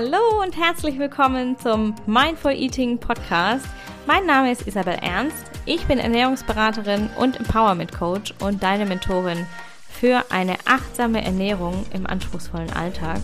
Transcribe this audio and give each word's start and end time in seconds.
Hallo 0.00 0.42
und 0.44 0.56
herzlich 0.56 0.96
willkommen 0.96 1.58
zum 1.58 1.92
Mindful 2.06 2.52
Eating 2.52 2.98
Podcast. 2.98 3.66
Mein 4.06 4.26
Name 4.26 4.52
ist 4.52 4.64
Isabel 4.64 4.94
Ernst. 5.02 5.50
Ich 5.66 5.84
bin 5.86 5.98
Ernährungsberaterin 5.98 7.10
und 7.18 7.36
Empowerment 7.36 7.90
Coach 7.90 8.32
und 8.38 8.62
deine 8.62 8.86
Mentorin 8.86 9.44
für 9.90 10.24
eine 10.30 10.54
achtsame 10.66 11.24
Ernährung 11.24 11.84
im 11.92 12.06
anspruchsvollen 12.06 12.72
Alltag. 12.74 13.18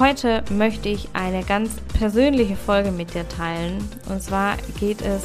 Heute 0.00 0.42
möchte 0.50 0.88
ich 0.88 1.08
eine 1.12 1.44
ganz 1.44 1.76
persönliche 1.96 2.56
Folge 2.56 2.90
mit 2.90 3.14
dir 3.14 3.28
teilen. 3.28 3.78
Und 4.08 4.20
zwar 4.20 4.56
geht 4.80 5.02
es 5.02 5.22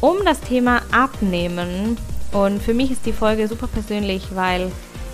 um 0.00 0.16
das 0.24 0.40
Thema 0.40 0.82
Abnehmen. 0.90 1.96
Und 2.32 2.60
für 2.60 2.74
mich 2.74 2.90
ist 2.90 3.06
die 3.06 3.12
Folge 3.12 3.46
super 3.46 3.68
persönlich, 3.68 4.34
weil 4.34 4.72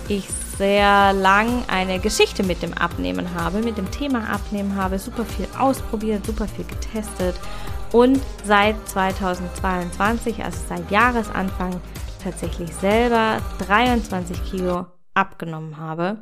ich 0.09 0.27
sehr 0.57 1.13
lang 1.13 1.63
eine 1.67 1.99
Geschichte 1.99 2.43
mit 2.43 2.61
dem 2.61 2.73
Abnehmen 2.73 3.33
habe, 3.35 3.59
mit 3.59 3.77
dem 3.77 3.91
Thema 3.91 4.29
Abnehmen 4.29 4.75
habe, 4.75 4.99
super 4.99 5.25
viel 5.25 5.47
ausprobiert, 5.57 6.25
super 6.25 6.47
viel 6.47 6.65
getestet 6.65 7.35
und 7.91 8.19
seit 8.43 8.75
2022, 8.89 10.43
also 10.43 10.57
seit 10.67 10.89
Jahresanfang, 10.91 11.79
tatsächlich 12.23 12.73
selber 12.73 13.41
23 13.67 14.43
Kilo 14.49 14.87
abgenommen 15.13 15.77
habe. 15.77 16.17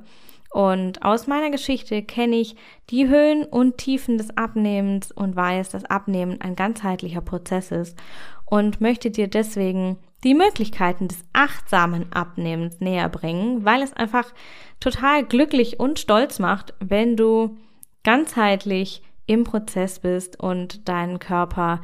Und 0.52 1.04
aus 1.04 1.28
meiner 1.28 1.52
Geschichte 1.52 2.02
kenne 2.02 2.38
ich 2.38 2.56
die 2.90 3.10
Höhen 3.10 3.44
und 3.44 3.78
Tiefen 3.78 4.18
des 4.18 4.38
Abnehmens 4.38 5.12
und 5.12 5.36
weiß, 5.36 5.70
dass 5.70 5.84
Abnehmen 5.84 6.40
ein 6.40 6.56
ganzheitlicher 6.56 7.20
Prozess 7.20 7.72
ist 7.72 7.98
und 8.46 8.82
möchte 8.82 9.12
dir 9.12 9.28
deswegen 9.28 9.98
die 10.24 10.34
Möglichkeiten 10.34 11.08
des 11.08 11.24
achtsamen 11.34 12.12
Abnehmens 12.12 12.80
näher 12.80 13.10
bringen, 13.10 13.66
weil 13.66 13.82
es 13.82 13.94
einfach 13.94 14.34
total 14.80 15.24
glücklich 15.24 15.80
und 15.80 16.00
stolz 16.00 16.40
macht, 16.40 16.74
wenn 16.80 17.16
du 17.16 17.58
ganzheitlich 18.04 19.02
im 19.28 19.44
Prozess 19.44 20.00
bist 20.00 20.40
und 20.40 20.88
deinen 20.88 21.20
Körper 21.20 21.82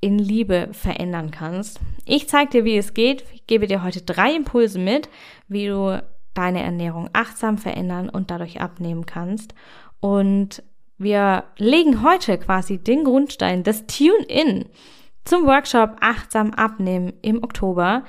in 0.00 0.18
Liebe 0.18 0.68
verändern 0.72 1.30
kannst. 1.30 1.80
Ich 2.04 2.28
zeige 2.28 2.50
dir, 2.50 2.64
wie 2.64 2.76
es 2.76 2.94
geht. 2.94 3.24
Ich 3.32 3.46
gebe 3.46 3.66
dir 3.66 3.82
heute 3.82 4.02
drei 4.02 4.34
Impulse 4.34 4.78
mit, 4.78 5.08
wie 5.48 5.66
du 5.66 6.02
deine 6.34 6.62
Ernährung 6.62 7.08
achtsam 7.12 7.58
verändern 7.58 8.08
und 8.08 8.30
dadurch 8.30 8.60
abnehmen 8.60 9.06
kannst. 9.06 9.54
Und 10.00 10.62
wir 10.98 11.44
legen 11.56 12.02
heute 12.02 12.38
quasi 12.38 12.78
den 12.78 13.04
Grundstein 13.04 13.64
des 13.64 13.86
Tune-In 13.86 14.66
zum 15.26 15.44
Workshop 15.46 15.96
Achtsam 16.00 16.52
Abnehmen 16.52 17.12
im 17.20 17.42
Oktober. 17.42 18.04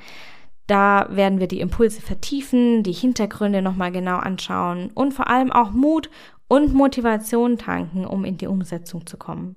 Da 0.68 1.08
werden 1.10 1.40
wir 1.40 1.48
die 1.48 1.60
Impulse 1.60 2.00
vertiefen, 2.00 2.82
die 2.82 2.92
Hintergründe 2.92 3.60
nochmal 3.60 3.90
genau 3.90 4.18
anschauen 4.18 4.90
und 4.94 5.12
vor 5.12 5.28
allem 5.28 5.50
auch 5.50 5.72
Mut 5.72 6.10
und 6.46 6.74
Motivation 6.74 7.58
tanken, 7.58 8.06
um 8.06 8.24
in 8.24 8.38
die 8.38 8.46
Umsetzung 8.46 9.06
zu 9.06 9.16
kommen. 9.16 9.56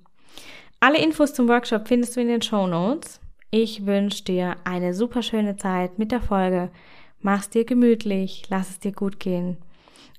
Alle 0.80 0.98
Infos 0.98 1.34
zum 1.34 1.48
Workshop 1.48 1.86
findest 1.86 2.16
du 2.16 2.20
in 2.20 2.28
den 2.28 2.42
Show 2.42 2.66
Notes. 2.66 3.20
Ich 3.50 3.86
wünsche 3.86 4.24
dir 4.24 4.56
eine 4.64 4.92
super 4.92 5.22
schöne 5.22 5.56
Zeit 5.56 5.98
mit 5.98 6.10
der 6.10 6.20
Folge. 6.20 6.70
Mach's 7.20 7.50
dir 7.50 7.64
gemütlich, 7.64 8.44
lass 8.48 8.70
es 8.70 8.80
dir 8.80 8.92
gut 8.92 9.20
gehen 9.20 9.58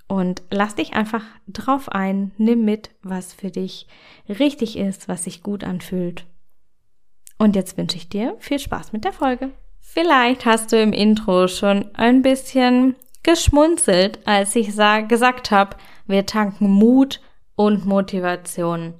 und 0.07 0.43
lass 0.49 0.75
dich 0.75 0.93
einfach 0.93 1.23
drauf 1.47 1.89
ein, 1.89 2.31
nimm 2.37 2.63
mit, 2.63 2.91
was 3.01 3.33
für 3.33 3.51
dich 3.51 3.87
richtig 4.29 4.77
ist, 4.77 5.09
was 5.09 5.25
sich 5.25 5.43
gut 5.43 5.65
anfühlt 5.65 6.25
und 7.37 7.55
jetzt 7.55 7.77
wünsche 7.77 7.97
ich 7.97 8.09
dir 8.09 8.35
viel 8.39 8.59
Spaß 8.59 8.93
mit 8.93 9.03
der 9.03 9.13
Folge. 9.13 9.51
Vielleicht 9.79 10.45
hast 10.45 10.71
du 10.71 10.81
im 10.81 10.93
Intro 10.93 11.47
schon 11.47 11.93
ein 11.93 12.21
bisschen 12.21 12.95
geschmunzelt, 13.21 14.19
als 14.25 14.55
ich 14.55 14.75
gesagt 15.07 15.51
habe, 15.51 15.77
wir 16.07 16.25
tanken 16.25 16.69
Mut 16.69 17.21
und 17.55 17.85
Motivation. 17.85 18.93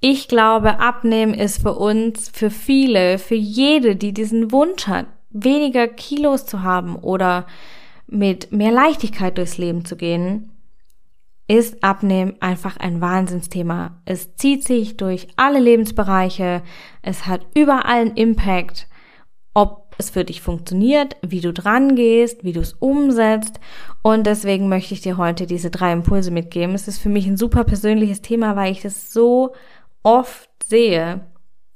Ich 0.00 0.28
glaube, 0.28 0.80
Abnehmen 0.80 1.34
ist 1.34 1.62
für 1.62 1.74
uns, 1.74 2.28
für 2.28 2.50
viele, 2.50 3.18
für 3.18 3.36
jede, 3.36 3.96
die 3.96 4.12
diesen 4.12 4.52
Wunsch 4.52 4.86
hat, 4.86 5.06
weniger 5.30 5.88
Kilos 5.88 6.46
zu 6.46 6.62
haben 6.62 6.96
oder 6.96 7.46
mit 8.06 8.52
mehr 8.52 8.72
Leichtigkeit 8.72 9.38
durchs 9.38 9.58
Leben 9.58 9.84
zu 9.84 9.96
gehen, 9.96 10.51
ist 11.52 11.84
Abnehmen 11.84 12.36
einfach 12.40 12.78
ein 12.78 13.02
Wahnsinnsthema. 13.02 14.00
Es 14.06 14.36
zieht 14.36 14.64
sich 14.64 14.96
durch 14.96 15.28
alle 15.36 15.60
Lebensbereiche, 15.60 16.62
es 17.02 17.26
hat 17.26 17.46
überall 17.54 17.84
einen 17.84 18.16
Impact, 18.16 18.88
ob 19.52 19.94
es 19.98 20.08
für 20.08 20.24
dich 20.24 20.40
funktioniert, 20.40 21.18
wie 21.20 21.42
du 21.42 21.52
dran 21.52 21.94
gehst, 21.94 22.42
wie 22.42 22.54
du 22.54 22.60
es 22.60 22.72
umsetzt. 22.72 23.60
Und 24.00 24.26
deswegen 24.26 24.70
möchte 24.70 24.94
ich 24.94 25.02
dir 25.02 25.18
heute 25.18 25.46
diese 25.46 25.70
drei 25.70 25.92
Impulse 25.92 26.30
mitgeben. 26.30 26.74
Es 26.74 26.88
ist 26.88 26.96
für 26.96 27.10
mich 27.10 27.26
ein 27.26 27.36
super 27.36 27.64
persönliches 27.64 28.22
Thema, 28.22 28.56
weil 28.56 28.72
ich 28.72 28.80
das 28.80 29.12
so 29.12 29.52
oft 30.02 30.48
sehe, 30.64 31.20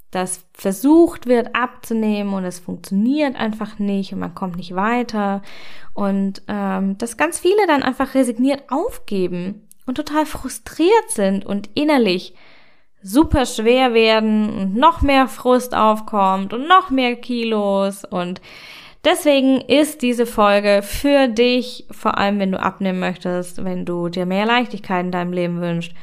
dass 0.09 0.43
versucht 0.53 1.27
wird 1.27 1.55
abzunehmen 1.55 2.33
und 2.33 2.45
es 2.45 2.57
funktioniert 2.57 3.35
einfach 3.35 3.77
nicht 3.77 4.11
und 4.11 4.19
man 4.19 4.33
kommt 4.33 4.55
nicht 4.55 4.73
weiter 4.73 5.43
und 5.93 6.41
ähm, 6.47 6.97
dass 6.97 7.17
ganz 7.17 7.39
viele 7.39 7.67
dann 7.67 7.83
einfach 7.83 8.15
resigniert 8.15 8.63
aufgeben 8.69 9.66
und 9.87 9.95
total 9.95 10.27
frustriert 10.27 11.09
sind 11.09 11.45
und 11.45 11.69
innerlich 11.73 12.35
super 13.01 13.45
schwer 13.45 13.93
werden 13.93 14.49
und 14.49 14.75
noch 14.75 15.01
mehr 15.01 15.27
Frust 15.27 15.73
aufkommt 15.73 16.53
und 16.53 16.67
noch 16.67 16.89
mehr 16.91 17.15
Kilos 17.15 18.05
und 18.05 18.41
deswegen 19.03 19.61
ist 19.61 20.01
diese 20.01 20.25
Folge 20.25 20.81
für 20.83 21.27
dich, 21.27 21.85
vor 21.91 22.17
allem 22.17 22.39
wenn 22.39 22.51
du 22.51 22.59
abnehmen 22.59 22.99
möchtest, 22.99 23.63
wenn 23.63 23.85
du 23.85 24.09
dir 24.09 24.25
mehr 24.25 24.45
Leichtigkeit 24.45 25.05
in 25.05 25.11
deinem 25.11 25.33
Leben 25.33 25.61
wünschst. 25.61 25.93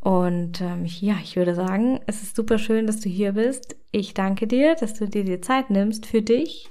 Und 0.00 0.60
ähm, 0.60 0.84
ja, 0.84 1.14
ich 1.22 1.36
würde 1.36 1.54
sagen, 1.54 2.00
es 2.06 2.22
ist 2.24 2.34
super 2.34 2.58
schön, 2.58 2.88
dass 2.88 2.98
du 2.98 3.08
hier 3.08 3.32
bist. 3.32 3.76
Ich 3.92 4.14
danke 4.14 4.48
dir, 4.48 4.74
dass 4.74 4.94
du 4.94 5.06
dir 5.06 5.22
die 5.22 5.40
Zeit 5.40 5.70
nimmst 5.70 6.06
für 6.06 6.22
dich, 6.22 6.68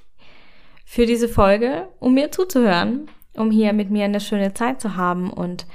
für 0.84 1.06
diese 1.06 1.30
Folge, 1.30 1.88
um 2.00 2.14
mir 2.14 2.32
zuzuhören, 2.32 3.08
um 3.38 3.50
hier 3.50 3.72
mit 3.72 3.90
mir 3.90 4.04
eine 4.04 4.20
schöne 4.20 4.54
Zeit 4.54 4.82
zu 4.82 4.98
haben 4.98 5.32
und 5.32 5.66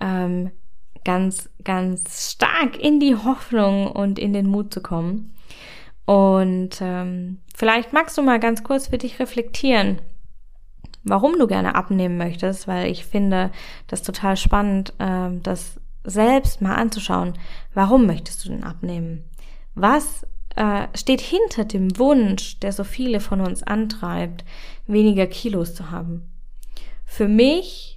ähm, 0.00 0.50
ganz, 1.04 1.48
ganz 1.62 2.32
stark 2.32 2.78
in 2.78 3.00
die 3.00 3.14
Hoffnung 3.14 3.86
und 3.86 4.18
in 4.18 4.32
den 4.32 4.46
Mut 4.46 4.74
zu 4.74 4.82
kommen. 4.82 5.34
Und 6.04 6.78
ähm, 6.80 7.38
vielleicht 7.54 7.92
magst 7.92 8.16
du 8.18 8.22
mal 8.22 8.40
ganz 8.40 8.62
kurz 8.62 8.88
für 8.88 8.98
dich 8.98 9.18
reflektieren, 9.18 10.00
warum 11.04 11.38
du 11.38 11.46
gerne 11.46 11.74
abnehmen 11.74 12.16
möchtest, 12.16 12.68
weil 12.68 12.90
ich 12.90 13.04
finde 13.06 13.50
das 13.88 14.02
total 14.02 14.36
spannend, 14.36 14.94
ähm, 14.98 15.42
das 15.42 15.80
selbst 16.04 16.60
mal 16.60 16.74
anzuschauen. 16.74 17.34
Warum 17.74 18.06
möchtest 18.06 18.44
du 18.44 18.50
denn 18.50 18.64
abnehmen? 18.64 19.24
Was 19.74 20.26
äh, 20.54 20.86
steht 20.94 21.20
hinter 21.20 21.64
dem 21.64 21.98
Wunsch, 21.98 22.58
der 22.60 22.72
so 22.72 22.84
viele 22.84 23.20
von 23.20 23.40
uns 23.40 23.62
antreibt, 23.62 24.44
weniger 24.86 25.26
Kilos 25.26 25.74
zu 25.74 25.90
haben? 25.90 26.30
Für 27.04 27.28
mich 27.28 27.95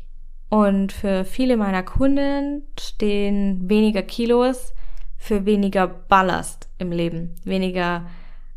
und 0.50 0.92
für 0.92 1.26
viele 1.26 1.58
meiner 1.58 1.84
Kunden 1.84 2.64
stehen 2.80 3.70
weniger 3.70 4.02
Kilos 4.02 4.74
für 5.18 5.46
weniger 5.46 5.88
Ballast 5.88 6.70
im 6.80 6.92
Leben, 6.92 7.36
weniger 7.44 8.08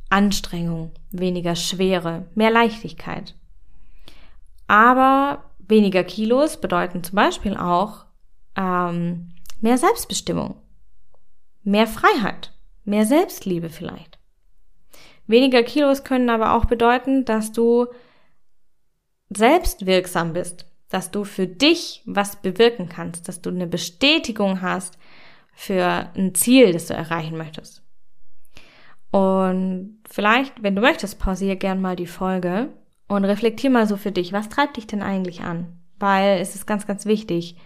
Anstrengung, 0.09 0.93
weniger 1.11 1.55
Schwere, 1.55 2.27
mehr 2.35 2.51
Leichtigkeit. 2.51 3.35
Aber 4.69 5.45
weniger 5.59 6.05
Kilos 6.05 6.61
bedeuten 6.61 7.05
zum 7.05 7.17
Beispiel 7.17 7.57
auch 7.57 8.07
ähm, 8.57 9.33
mehr 9.61 9.77
Selbstbestimmung, 9.77 10.57
mehr 11.63 11.87
Freiheit, 11.87 12.53
mehr 12.85 13.05
Selbstliebe 13.05 13.69
vielleicht. 13.69 14.19
Weniger 15.27 15.63
Kilos 15.63 16.05
können 16.05 16.31
aber 16.31 16.55
auch 16.55 16.65
bedeuten, 16.65 17.25
dass 17.25 17.53
du 17.53 17.87
selbstwirksam 19.31 20.33
bist, 20.33 20.72
dass 20.93 21.11
du 21.11 21.25
für 21.25 21.47
dich 21.47 22.03
was 22.05 22.37
bewirken 22.37 22.89
kannst, 22.89 23.27
dass 23.27 23.41
du 23.41 23.49
eine 23.49 23.67
Bestätigung 23.67 24.61
hast 24.61 24.99
für 25.55 26.11
ein 26.15 26.35
Ziel, 26.35 26.73
das 26.73 26.87
du 26.87 26.94
erreichen 26.94 27.39
möchtest. 27.39 27.83
Und 29.11 29.99
vielleicht, 30.09 30.62
wenn 30.62 30.77
du 30.77 30.83
möchtest, 30.83 31.19
pausiere 31.19 31.56
gern 31.56 31.81
mal 31.81 31.97
die 31.97 32.06
Folge 32.06 32.69
und 33.09 33.25
reflektier 33.25 33.71
mal 33.71 33.87
so 33.87 33.97
für 33.97 34.12
dich, 34.12 34.35
was 34.35 34.50
treibt 34.50 34.77
dich 34.77 34.87
denn 34.87 35.03
eigentlich 35.03 35.41
an? 35.41 35.81
Weil 35.99 36.41
es 36.41 36.55
ist 36.55 36.67
ganz, 36.67 36.87
ganz 36.87 37.06
wichtig, 37.06 37.56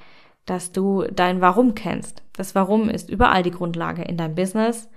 dass 0.44 0.70
du 0.70 1.02
dein 1.12 1.40
Warum 1.40 1.74
kennst. 1.74 2.22
Das 2.32 2.54
Warum 2.54 2.88
ist 2.88 3.10
überall 3.10 3.42
die 3.42 3.50
Grundlage 3.50 4.02
in 4.02 4.16
deinem 4.16 4.36
Business, 4.36 4.88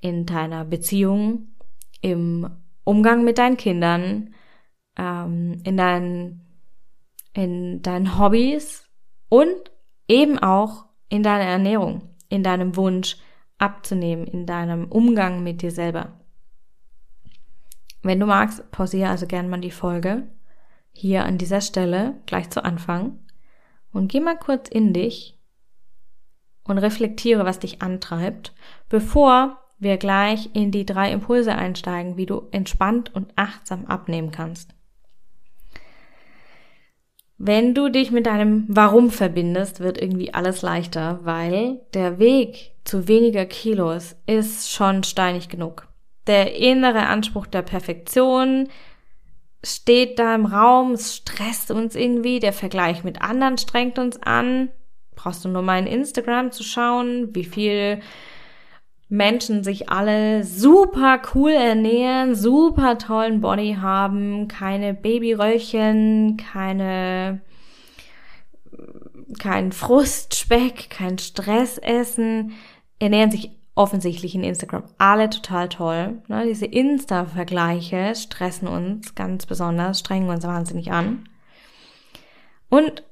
in 0.00 0.24
deiner 0.24 0.64
Beziehung, 0.64 1.48
im 2.00 2.48
Umgang 2.84 3.24
mit 3.24 3.36
deinen 3.36 3.58
Kindern, 3.58 4.32
ähm, 4.96 5.60
in 5.64 5.76
deinen 5.76 6.47
in 7.38 7.82
deinen 7.82 8.18
Hobbys 8.18 8.84
und 9.28 9.70
eben 10.08 10.40
auch 10.40 10.86
in 11.08 11.22
deiner 11.22 11.44
Ernährung, 11.44 12.16
in 12.28 12.42
deinem 12.42 12.74
Wunsch 12.74 13.16
abzunehmen, 13.58 14.26
in 14.26 14.44
deinem 14.44 14.90
Umgang 14.90 15.44
mit 15.44 15.62
dir 15.62 15.70
selber. 15.70 16.18
Wenn 18.02 18.18
du 18.18 18.26
magst, 18.26 18.68
pausiere 18.72 19.10
also 19.10 19.28
gerne 19.28 19.48
mal 19.48 19.60
die 19.60 19.70
Folge 19.70 20.26
hier 20.90 21.24
an 21.24 21.38
dieser 21.38 21.60
Stelle 21.60 22.20
gleich 22.26 22.50
zu 22.50 22.64
Anfang 22.64 23.20
und 23.92 24.10
geh 24.10 24.18
mal 24.18 24.36
kurz 24.36 24.68
in 24.68 24.92
dich 24.92 25.38
und 26.64 26.78
reflektiere, 26.78 27.44
was 27.44 27.60
dich 27.60 27.82
antreibt, 27.82 28.52
bevor 28.88 29.58
wir 29.78 29.96
gleich 29.96 30.50
in 30.54 30.72
die 30.72 30.84
drei 30.84 31.12
Impulse 31.12 31.54
einsteigen, 31.54 32.16
wie 32.16 32.26
du 32.26 32.48
entspannt 32.50 33.14
und 33.14 33.32
achtsam 33.36 33.86
abnehmen 33.86 34.32
kannst. 34.32 34.74
Wenn 37.38 37.72
du 37.72 37.88
dich 37.88 38.10
mit 38.10 38.26
deinem 38.26 38.64
Warum 38.66 39.10
verbindest, 39.10 39.78
wird 39.78 40.00
irgendwie 40.00 40.34
alles 40.34 40.62
leichter, 40.62 41.20
weil 41.22 41.80
der 41.94 42.18
Weg 42.18 42.72
zu 42.82 43.06
weniger 43.06 43.46
Kilos 43.46 44.16
ist 44.26 44.72
schon 44.72 45.04
steinig 45.04 45.48
genug. 45.48 45.86
Der 46.26 46.56
innere 46.56 47.06
Anspruch 47.06 47.46
der 47.46 47.62
Perfektion 47.62 48.68
steht 49.64 50.18
da 50.18 50.34
im 50.34 50.46
Raum, 50.46 50.92
es 50.92 51.14
stresst 51.14 51.70
uns 51.70 51.94
irgendwie, 51.94 52.40
der 52.40 52.52
Vergleich 52.52 53.04
mit 53.04 53.22
anderen 53.22 53.56
strengt 53.56 54.00
uns 54.00 54.20
an. 54.20 54.70
Brauchst 55.14 55.44
du 55.44 55.48
nur 55.48 55.62
mal 55.62 55.78
in 55.78 55.86
Instagram 55.86 56.50
zu 56.50 56.64
schauen, 56.64 57.34
wie 57.34 57.44
viel 57.44 58.00
Menschen 59.08 59.64
sich 59.64 59.88
alle 59.88 60.44
super 60.44 61.20
cool 61.34 61.52
ernähren, 61.52 62.34
super 62.34 62.98
tollen 62.98 63.40
Body 63.40 63.78
haben, 63.80 64.48
keine 64.48 64.92
Babyröllchen, 64.92 66.36
keine, 66.36 67.40
kein 69.38 69.72
Frustspeck, 69.72 70.90
kein 70.90 71.18
Stress 71.18 71.78
essen, 71.78 72.52
ernähren 72.98 73.30
sich 73.30 73.50
offensichtlich 73.74 74.34
in 74.34 74.44
Instagram 74.44 74.82
alle 74.98 75.30
total 75.30 75.68
toll. 75.68 76.22
Ne? 76.26 76.44
Diese 76.46 76.66
Insta-Vergleiche 76.66 78.14
stressen 78.14 78.68
uns 78.68 79.14
ganz 79.14 79.46
besonders, 79.46 80.00
strengen 80.00 80.28
uns 80.28 80.44
wahnsinnig 80.44 80.90
an. 80.92 81.28
Und 82.68 83.04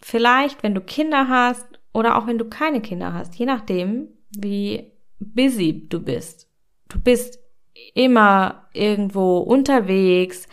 vielleicht, 0.00 0.62
wenn 0.62 0.74
du 0.74 0.80
Kinder 0.82 1.28
hast 1.28 1.66
oder 1.92 2.16
auch 2.16 2.26
wenn 2.26 2.38
du 2.38 2.44
keine 2.44 2.80
Kinder 2.80 3.14
hast, 3.14 3.34
je 3.36 3.46
nachdem, 3.46 4.08
wie 4.30 4.92
busy 5.18 5.88
du 5.88 6.00
bist. 6.00 6.48
Du 6.88 7.00
bist 7.00 7.38
immer 7.94 8.68
irgendwo 8.72 9.38
unterwegs, 9.38 10.46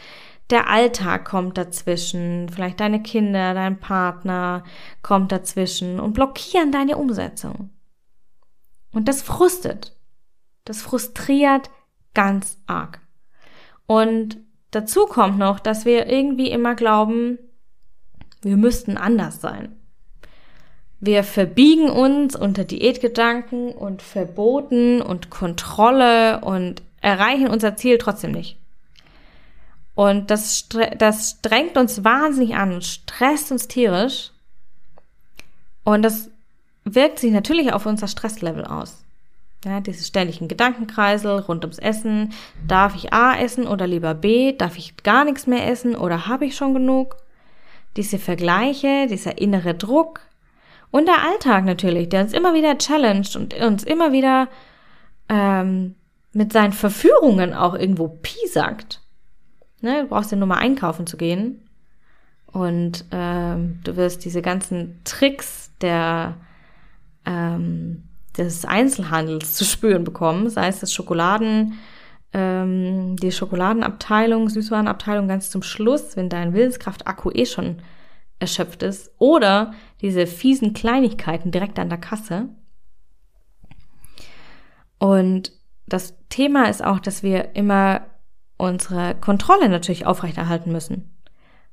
der 0.52 0.70
Alltag 0.70 1.26
kommt 1.26 1.58
dazwischen, 1.58 2.50
vielleicht 2.50 2.80
deine 2.80 3.02
Kinder, 3.02 3.54
dein 3.54 3.80
Partner 3.80 4.64
kommt 5.02 5.32
dazwischen 5.32 6.00
und 6.00 6.14
blockieren 6.14 6.72
deine 6.72 6.98
Umsetzung. 6.98 7.72
Und 8.92 9.08
das 9.08 9.22
frustet. 9.22 9.98
Das 10.64 10.82
frustriert 10.82 11.70
ganz 12.14 12.60
arg. 12.68 13.02
Und 13.88 14.38
dazu 14.72 15.06
kommt 15.06 15.38
noch, 15.38 15.60
dass 15.60 15.86
wir 15.86 16.08
irgendwie 16.08 16.50
immer 16.50 16.76
glauben, 16.76 17.40
wir 18.42 18.58
müssten 18.58 18.98
anders 18.98 19.42
sein. 19.42 19.76
Wir 21.00 21.24
verbiegen 21.24 21.90
uns 21.90 22.36
unter 22.36 22.64
Diätgedanken 22.64 23.72
und 23.72 24.02
Verboten 24.02 25.02
und 25.02 25.30
Kontrolle 25.30 26.42
und 26.42 26.82
erreichen 27.02 27.48
unser 27.48 27.76
Ziel 27.76 27.98
trotzdem 27.98 28.32
nicht. 28.32 28.58
Und 29.94 30.30
das, 30.30 30.68
das 30.98 31.38
strengt 31.40 31.78
uns 31.78 32.04
wahnsinnig 32.04 32.56
an 32.56 32.74
und 32.74 32.84
stresst 32.84 33.52
uns 33.52 33.68
tierisch. 33.68 34.32
Und 35.84 36.02
das 36.02 36.30
wirkt 36.84 37.20
sich 37.20 37.32
natürlich 37.32 37.72
auf 37.72 37.86
unser 37.86 38.08
Stresslevel 38.08 38.66
aus. 38.66 39.04
Ja, 39.64 39.80
diese 39.80 40.04
ständigen 40.04 40.48
Gedankenkreisel 40.48 41.40
rund 41.40 41.64
ums 41.64 41.80
Essen. 41.80 42.34
Darf 42.68 42.96
ich 42.96 43.14
A 43.14 43.36
essen 43.36 43.66
oder 43.66 43.88
lieber 43.88 44.14
B? 44.14 44.54
Darf 44.54 44.78
ich 44.78 44.98
gar 44.98 45.26
nichts 45.26 45.48
mehr 45.48 45.68
essen 45.68 45.96
oder 45.96 46.28
habe 46.28 46.46
ich 46.46 46.56
schon 46.56 46.74
genug? 46.74 47.18
Diese 47.98 48.20
Vergleiche, 48.20 49.08
dieser 49.08 49.40
innere 49.40 49.74
Druck, 49.74 50.20
und 50.96 51.08
der 51.08 51.26
Alltag 51.26 51.66
natürlich, 51.66 52.08
der 52.08 52.22
uns 52.22 52.32
immer 52.32 52.54
wieder 52.54 52.78
challenged 52.78 53.36
und 53.36 53.54
uns 53.54 53.84
immer 53.84 54.14
wieder 54.14 54.48
ähm, 55.28 55.96
mit 56.32 56.54
seinen 56.54 56.72
Verführungen 56.72 57.54
auch 57.54 57.74
irgendwo 57.74 58.08
piesackt. 58.08 59.02
Ne, 59.82 60.04
du 60.04 60.08
brauchst 60.08 60.32
ja 60.32 60.38
nur 60.38 60.48
mal 60.48 60.60
einkaufen 60.60 61.06
zu 61.06 61.18
gehen. 61.18 61.68
Und 62.46 63.04
ähm, 63.12 63.82
du 63.84 63.98
wirst 63.98 64.24
diese 64.24 64.42
ganzen 64.42 65.02
Tricks 65.04 65.70
der, 65.82 66.36
ähm, 67.26 68.04
des 68.38 68.64
Einzelhandels 68.64 69.56
zu 69.56 69.66
spüren 69.66 70.06
bekommen, 70.06 70.50
sei 70.50 70.70
es 70.70 70.80
das 70.80 70.94
Schokoladen, 70.94 71.74
ähm, 72.32 73.18
die 73.18 73.34
Schokoladenabteilung, 73.34 74.48
Süßwarenabteilung 74.48 75.28
ganz 75.28 75.50
zum 75.50 75.62
Schluss, 75.62 76.16
wenn 76.16 76.30
dein 76.30 76.54
Willenskraft-Akku 76.54 77.32
eh 77.32 77.46
schon 77.46 77.80
erschöpft 78.46 78.84
ist, 78.84 79.12
oder 79.18 79.74
diese 80.02 80.28
fiesen 80.28 80.74
Kleinigkeiten 80.74 81.52
direkt 81.52 81.80
an 81.80 81.90
der 81.90 81.98
Kasse. 81.98 82.50
Und 85.00 85.52
das 85.88 86.16
Thema 86.30 86.70
ist 86.70 86.84
auch, 86.84 87.00
dass 87.00 87.24
wir 87.24 87.56
immer 87.56 88.06
unsere 88.58 89.16
Kontrolle 89.16 89.70
natürlich 89.70 90.06
aufrechterhalten 90.06 90.72
müssen, 90.72 91.18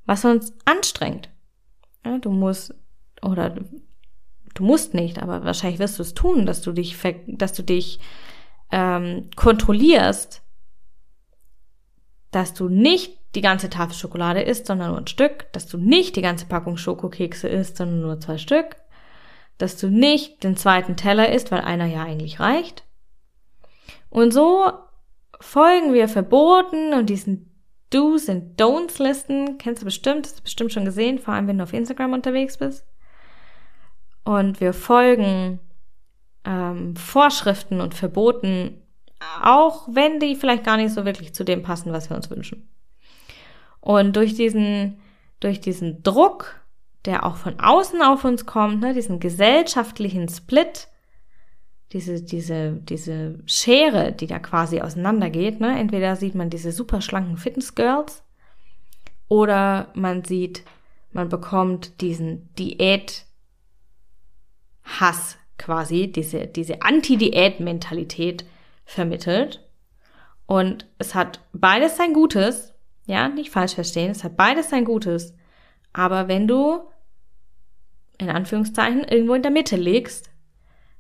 was 0.05 0.25
uns 0.25 0.55
anstrengt. 0.65 1.31
Ja, 2.05 2.19
du 2.19 2.31
musst 2.31 2.75
oder 3.23 3.55
du 4.55 4.65
musst 4.65 4.95
nicht, 4.95 5.23
aber 5.23 5.45
wahrscheinlich 5.45 5.79
wirst 5.79 5.99
du 5.99 6.03
es 6.03 6.15
tun, 6.15 6.47
dass 6.47 6.61
du 6.63 6.73
dich, 6.73 6.97
dass 7.27 7.53
du 7.53 7.63
dich 7.63 8.01
ähm, 8.71 9.31
kontrollierst, 9.37 10.43
dass 12.33 12.55
du 12.55 12.69
nicht 12.69 13.19
die 13.35 13.41
ganze 13.41 13.71
Tafel 13.71 13.95
Schokolade 13.95 14.43
isst, 14.43 14.67
sondern 14.67 14.91
nur 14.91 14.99
ein 14.99 15.07
Stück, 15.07 15.51
dass 15.53 15.67
du 15.67 15.79
nicht 15.79 16.17
die 16.17 16.23
ganze 16.23 16.47
Packung 16.47 16.77
Schokokekse 16.77 17.49
isst, 17.49 17.79
sondern 17.79 18.03
nur 18.03 18.21
zwei 18.21 18.39
Stück, 18.39 18.77
dass 19.59 19.77
du 19.77 19.89
nicht 19.89 20.45
den 20.45 20.57
zweiten 20.57 20.97
Teller 20.97 21.33
isst, 21.33 21.51
weil 21.51 21.61
einer 21.61 21.87
ja 21.87 22.03
eigentlich 22.03 22.41
reicht. 22.41 22.85
Und 24.11 24.33
so 24.33 24.73
folgen 25.41 25.95
wir 25.95 26.09
Verboten 26.09 26.93
und 26.93 27.09
diesen 27.09 27.49
Do's 27.91 28.29
und 28.29 28.61
Don'ts 28.61 29.03
Listen, 29.03 29.59
kennst 29.59 29.83
du 29.83 29.87
bestimmt, 29.87 30.27
hast 30.27 30.39
du 30.39 30.43
bestimmt 30.43 30.73
schon 30.73 30.85
gesehen, 30.85 31.19
vor 31.19 31.35
allem 31.35 31.47
wenn 31.47 31.59
du 31.59 31.65
auf 31.65 31.73
Instagram 31.73 32.13
unterwegs 32.13 32.59
bist. 32.59 32.87
Und 34.25 34.61
wir 34.61 34.73
folgen 34.73 35.61
ähm, 36.45 36.97
Vorschriften 36.97 37.81
und 37.81 37.95
Verboten, 37.95 38.83
auch 39.43 39.89
wenn 39.91 40.21
die 40.21 40.37
vielleicht 40.37 40.65
gar 40.65 40.77
nicht 40.77 40.93
so 40.93 41.05
wirklich 41.05 41.35
zu 41.35 41.45
dem 41.45 41.63
passen, 41.63 41.93
was 41.93 42.09
wir 42.09 42.17
uns 42.17 42.31
wünschen. 42.31 42.69
Und 43.83 44.17
durch 44.17 44.35
diesen, 44.35 44.97
durch 45.41 45.61
diesen 45.61 46.03
Druck, 46.03 46.63
der 47.05 47.27
auch 47.27 47.37
von 47.37 47.61
außen 47.61 48.01
auf 48.01 48.25
uns 48.25 48.47
kommt, 48.47 48.81
ne, 48.81 48.95
diesen 48.95 49.21
gesellschaftlichen 49.21 50.29
Split, 50.29 50.89
diese, 51.93 52.23
diese, 52.23 52.75
diese 52.75 53.41
Schere, 53.45 54.13
die 54.13 54.29
da 54.29 54.39
quasi 54.39 54.81
auseinandergeht, 54.81 55.61
ne, 55.61 55.79
entweder 55.79 56.17
sieht 56.17 56.37
man 56.37 56.49
diese 56.49 56.73
super 56.73 57.03
schlanken 57.03 57.37
Fitness-Girls 57.37 58.23
oder 59.29 59.89
man 59.95 60.25
sieht, 60.25 60.63
man 61.11 61.29
bekommt 61.29 62.01
diesen 62.01 62.55
Diät-Hass 62.55 63.27
quasi, 65.59 66.11
diese, 66.11 66.47
diese 66.47 66.83
Anti-Diät-Mentalität 66.83 68.45
vermittelt. 68.85 69.69
Und 70.47 70.87
es 70.99 71.17
hat 71.17 71.41
beides 71.53 71.97
sein 71.97 72.13
Gutes, 72.13 72.72
ja, 73.07 73.29
nicht 73.29 73.51
falsch 73.51 73.75
verstehen. 73.75 74.11
Es 74.11 74.25
hat 74.25 74.37
beides 74.37 74.71
sein 74.71 74.85
Gutes. 74.85 75.35
Aber 75.93 76.29
wenn 76.29 76.47
du 76.47 76.81
in 78.19 78.31
Anführungszeichen 78.31 79.05
irgendwo 79.05 79.35
in 79.35 79.43
der 79.43 79.51
Mitte 79.51 79.77
liegst, 79.77 80.31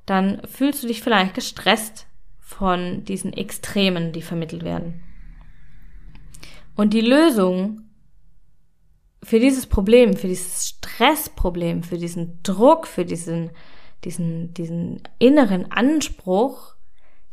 dann 0.06 0.42
fühlst 0.46 0.82
du 0.82 0.88
dich 0.88 1.02
vielleicht 1.02 1.34
gestresst 1.34 2.06
von 2.40 3.04
diesen 3.04 3.32
Extremen, 3.32 4.12
die 4.12 4.22
vermittelt 4.22 4.64
werden. 4.64 5.02
Und 6.74 6.92
die 6.92 7.00
Lösung 7.00 7.82
für 9.22 9.38
dieses 9.38 9.66
Problem, 9.66 10.16
für 10.16 10.26
dieses 10.26 10.68
Stressproblem, 10.68 11.82
für 11.82 11.98
diesen 11.98 12.42
Druck, 12.42 12.86
für 12.86 13.04
diesen, 13.04 13.50
diesen, 14.04 14.52
diesen 14.54 15.02
inneren 15.18 15.70
Anspruch 15.70 16.74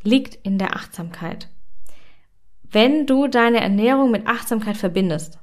liegt 0.04 0.36
in 0.36 0.58
der 0.60 0.76
Achtsamkeit. 0.76 1.50
Wenn 2.72 3.06
du 3.08 3.28
deine 3.28 3.62
Ernährung 3.62 4.12
mit 4.12 4.28
Achtsamkeit 4.28 4.78
verbindest, 4.78 5.40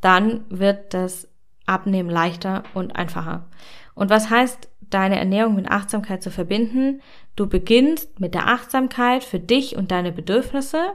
dann 0.00 0.44
wird 0.50 0.92
das 0.92 1.28
Abnehmen 1.64 2.10
leichter 2.10 2.62
und 2.74 2.96
einfacher. 2.96 3.48
Und 3.94 4.10
was 4.10 4.30
heißt, 4.30 4.68
deine 4.80 5.18
Ernährung 5.18 5.56
mit 5.56 5.70
Achtsamkeit 5.70 6.22
zu 6.22 6.30
verbinden? 6.30 7.00
Du 7.34 7.48
beginnst 7.48 8.20
mit 8.20 8.34
der 8.34 8.48
Achtsamkeit 8.48 9.24
für 9.24 9.40
dich 9.40 9.76
und 9.76 9.90
deine 9.90 10.12
Bedürfnisse 10.12 10.92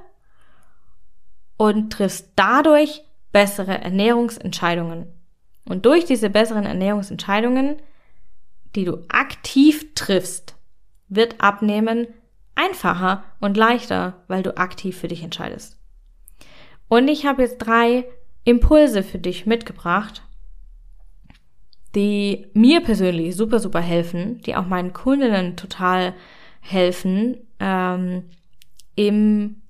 und 1.57 1.91
triffst 1.91 2.31
dadurch 2.35 3.03
bessere 3.31 3.79
Ernährungsentscheidungen. 3.81 5.07
Und 5.65 5.85
durch 5.85 6.05
diese 6.05 6.29
besseren 6.29 6.65
Ernährungsentscheidungen, 6.65 7.77
die 8.75 8.85
du 8.85 9.05
aktiv 9.09 9.93
triffst, 9.93 10.55
wird 11.07 11.41
Abnehmen 11.41 12.07
einfacher 12.61 13.23
und 13.39 13.57
leichter, 13.57 14.23
weil 14.27 14.43
du 14.43 14.57
aktiv 14.57 14.97
für 14.97 15.07
dich 15.07 15.23
entscheidest. 15.23 15.77
Und 16.87 17.07
ich 17.07 17.25
habe 17.25 17.41
jetzt 17.41 17.59
drei 17.59 18.05
Impulse 18.43 19.03
für 19.03 19.19
dich 19.19 19.45
mitgebracht, 19.45 20.23
die 21.95 22.47
mir 22.53 22.81
persönlich 22.81 23.35
super, 23.35 23.59
super 23.59 23.81
helfen, 23.81 24.41
die 24.41 24.55
auch 24.55 24.65
meinen 24.65 24.93
Kundinnen 24.93 25.57
total 25.57 26.13
helfen, 26.61 27.37
ähm, 27.59 28.29
im, 28.95 29.61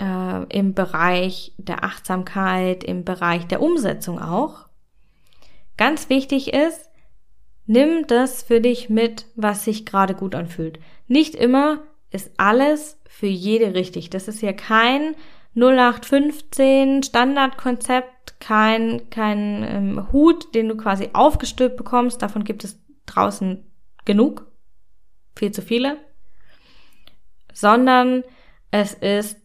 äh, 0.00 0.44
im 0.56 0.74
Bereich 0.74 1.52
der 1.58 1.84
Achtsamkeit, 1.84 2.84
im 2.84 3.04
Bereich 3.04 3.46
der 3.46 3.60
Umsetzung 3.60 4.20
auch. 4.20 4.66
Ganz 5.76 6.08
wichtig 6.08 6.52
ist, 6.52 6.91
nimm 7.66 8.06
das 8.06 8.42
für 8.42 8.60
dich 8.60 8.88
mit, 8.88 9.26
was 9.36 9.64
sich 9.64 9.86
gerade 9.86 10.14
gut 10.14 10.34
anfühlt. 10.34 10.78
Nicht 11.06 11.34
immer 11.34 11.82
ist 12.10 12.32
alles 12.36 13.00
für 13.06 13.26
jede 13.26 13.74
richtig. 13.74 14.10
Das 14.10 14.28
ist 14.28 14.42
ja 14.42 14.52
kein 14.52 15.14
0815 15.54 17.02
Standardkonzept, 17.02 18.40
kein, 18.40 19.10
kein 19.10 19.64
ähm, 19.64 20.12
Hut, 20.12 20.54
den 20.54 20.68
du 20.68 20.76
quasi 20.76 21.10
aufgestülpt 21.12 21.76
bekommst. 21.76 22.22
Davon 22.22 22.44
gibt 22.44 22.64
es 22.64 22.80
draußen 23.06 23.64
genug. 24.04 24.50
Viel 25.36 25.52
zu 25.52 25.62
viele. 25.62 25.98
Sondern 27.52 28.24
es 28.70 28.94
ist 28.94 29.38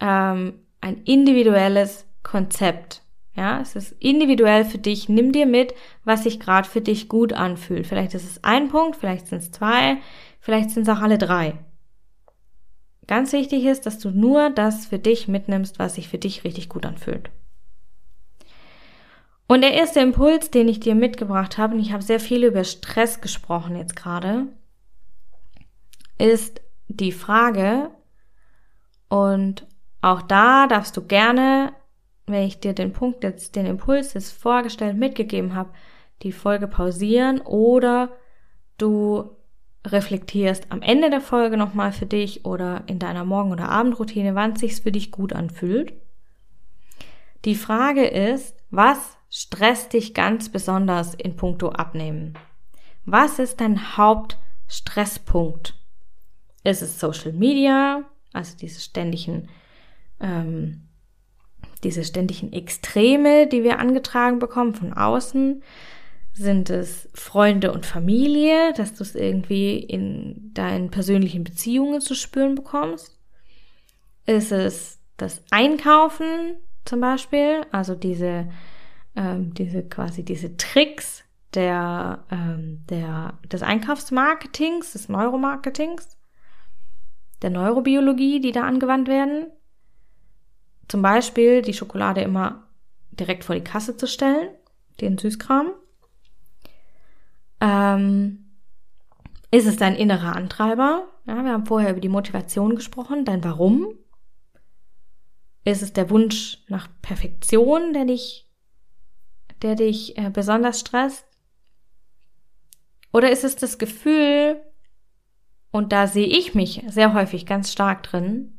ähm, 0.00 0.60
ein 0.80 1.02
individuelles 1.04 2.06
Konzept. 2.22 3.02
Ja, 3.40 3.58
es 3.62 3.74
ist 3.74 3.92
individuell 4.00 4.66
für 4.66 4.76
dich. 4.76 5.08
Nimm 5.08 5.32
dir 5.32 5.46
mit, 5.46 5.72
was 6.04 6.24
sich 6.24 6.40
gerade 6.40 6.68
für 6.68 6.82
dich 6.82 7.08
gut 7.08 7.32
anfühlt. 7.32 7.86
Vielleicht 7.86 8.12
ist 8.12 8.28
es 8.28 8.44
ein 8.44 8.68
Punkt, 8.68 8.96
vielleicht 8.96 9.28
sind 9.28 9.38
es 9.38 9.50
zwei, 9.50 9.96
vielleicht 10.40 10.68
sind 10.68 10.82
es 10.82 10.90
auch 10.90 11.00
alle 11.00 11.16
drei. 11.16 11.54
Ganz 13.06 13.32
wichtig 13.32 13.64
ist, 13.64 13.86
dass 13.86 13.98
du 13.98 14.10
nur 14.10 14.50
das 14.50 14.84
für 14.84 14.98
dich 14.98 15.26
mitnimmst, 15.26 15.78
was 15.78 15.94
sich 15.94 16.10
für 16.10 16.18
dich 16.18 16.44
richtig 16.44 16.68
gut 16.68 16.84
anfühlt. 16.84 17.30
Und 19.46 19.62
der 19.62 19.72
erste 19.72 20.00
Impuls, 20.00 20.50
den 20.50 20.68
ich 20.68 20.80
dir 20.80 20.94
mitgebracht 20.94 21.56
habe, 21.56 21.76
und 21.76 21.80
ich 21.80 21.94
habe 21.94 22.02
sehr 22.02 22.20
viel 22.20 22.44
über 22.44 22.62
Stress 22.64 23.22
gesprochen 23.22 23.74
jetzt 23.74 23.96
gerade, 23.96 24.48
ist 26.18 26.60
die 26.88 27.12
Frage, 27.12 27.88
und 29.08 29.66
auch 30.02 30.20
da 30.20 30.66
darfst 30.66 30.94
du 30.98 31.06
gerne, 31.06 31.72
wenn 32.26 32.44
ich 32.44 32.60
dir 32.60 32.72
den 32.72 32.92
Punkt 32.92 33.24
jetzt, 33.24 33.56
den 33.56 33.66
Impuls 33.66 34.14
jetzt 34.14 34.32
vorgestellt, 34.32 34.96
mitgegeben 34.96 35.54
habe, 35.54 35.70
die 36.22 36.32
Folge 36.32 36.68
pausieren 36.68 37.40
oder 37.40 38.10
du 38.78 39.36
reflektierst 39.86 40.66
am 40.70 40.82
Ende 40.82 41.10
der 41.10 41.20
Folge 41.20 41.56
nochmal 41.56 41.92
für 41.92 42.06
dich 42.06 42.44
oder 42.44 42.84
in 42.86 42.98
deiner 42.98 43.24
Morgen- 43.24 43.52
oder 43.52 43.68
Abendroutine, 43.68 44.34
wann 44.34 44.52
es 44.52 44.80
für 44.80 44.92
dich 44.92 45.10
gut 45.10 45.32
anfühlt. 45.32 45.94
Die 47.46 47.54
Frage 47.54 48.06
ist, 48.06 48.54
was 48.70 49.16
stresst 49.30 49.94
dich 49.94 50.12
ganz 50.12 50.50
besonders 50.50 51.14
in 51.14 51.36
puncto 51.36 51.70
Abnehmen? 51.70 52.34
Was 53.06 53.38
ist 53.38 53.60
dein 53.60 53.96
Hauptstresspunkt? 53.96 55.74
Ist 56.62 56.82
es 56.82 57.00
Social 57.00 57.32
Media, 57.32 58.04
also 58.34 58.56
diese 58.58 58.80
ständigen, 58.80 59.48
ähm, 60.20 60.89
diese 61.84 62.04
ständigen 62.04 62.52
Extreme, 62.52 63.46
die 63.46 63.62
wir 63.62 63.78
angetragen 63.78 64.38
bekommen 64.38 64.74
von 64.74 64.92
außen? 64.92 65.62
Sind 66.32 66.70
es 66.70 67.08
Freunde 67.12 67.72
und 67.72 67.86
Familie, 67.86 68.72
dass 68.74 68.94
du 68.94 69.02
es 69.02 69.14
irgendwie 69.14 69.78
in 69.78 70.52
deinen 70.54 70.90
persönlichen 70.90 71.44
Beziehungen 71.44 72.00
zu 72.00 72.14
spüren 72.14 72.54
bekommst? 72.54 73.18
Ist 74.26 74.52
es 74.52 75.00
das 75.16 75.42
Einkaufen 75.50 76.56
zum 76.84 77.00
Beispiel, 77.00 77.62
also 77.72 77.94
diese, 77.94 78.48
ähm, 79.16 79.52
diese 79.54 79.82
quasi 79.82 80.24
diese 80.24 80.56
Tricks 80.56 81.24
der, 81.54 82.24
ähm, 82.30 82.84
der, 82.88 83.38
des 83.50 83.62
Einkaufsmarketings, 83.62 84.92
des 84.92 85.08
Neuromarketings, 85.08 86.16
der 87.42 87.50
Neurobiologie, 87.50 88.40
die 88.40 88.52
da 88.52 88.62
angewandt 88.62 89.08
werden? 89.08 89.46
Zum 90.90 91.02
Beispiel 91.02 91.62
die 91.62 91.72
Schokolade 91.72 92.20
immer 92.20 92.66
direkt 93.12 93.44
vor 93.44 93.54
die 93.54 93.62
Kasse 93.62 93.96
zu 93.96 94.08
stellen, 94.08 94.48
den 95.00 95.18
Süßkram. 95.18 95.70
Ähm, 97.60 98.50
ist 99.52 99.68
es 99.68 99.76
dein 99.76 99.94
innerer 99.94 100.34
Antreiber? 100.34 101.06
Ja, 101.26 101.44
wir 101.44 101.52
haben 101.52 101.66
vorher 101.66 101.92
über 101.92 102.00
die 102.00 102.08
Motivation 102.08 102.74
gesprochen, 102.74 103.24
dein 103.24 103.44
Warum. 103.44 103.94
Ist 105.64 105.82
es 105.82 105.92
der 105.92 106.10
Wunsch 106.10 106.64
nach 106.66 106.88
Perfektion, 107.02 107.92
der 107.92 108.06
dich, 108.06 108.50
der 109.62 109.76
dich 109.76 110.18
äh, 110.18 110.28
besonders 110.28 110.80
stresst? 110.80 111.24
Oder 113.12 113.30
ist 113.30 113.44
es 113.44 113.54
das 113.54 113.78
Gefühl, 113.78 114.60
und 115.70 115.92
da 115.92 116.08
sehe 116.08 116.26
ich 116.26 116.56
mich 116.56 116.82
sehr 116.88 117.14
häufig 117.14 117.46
ganz 117.46 117.70
stark 117.70 118.02
drin, 118.02 118.58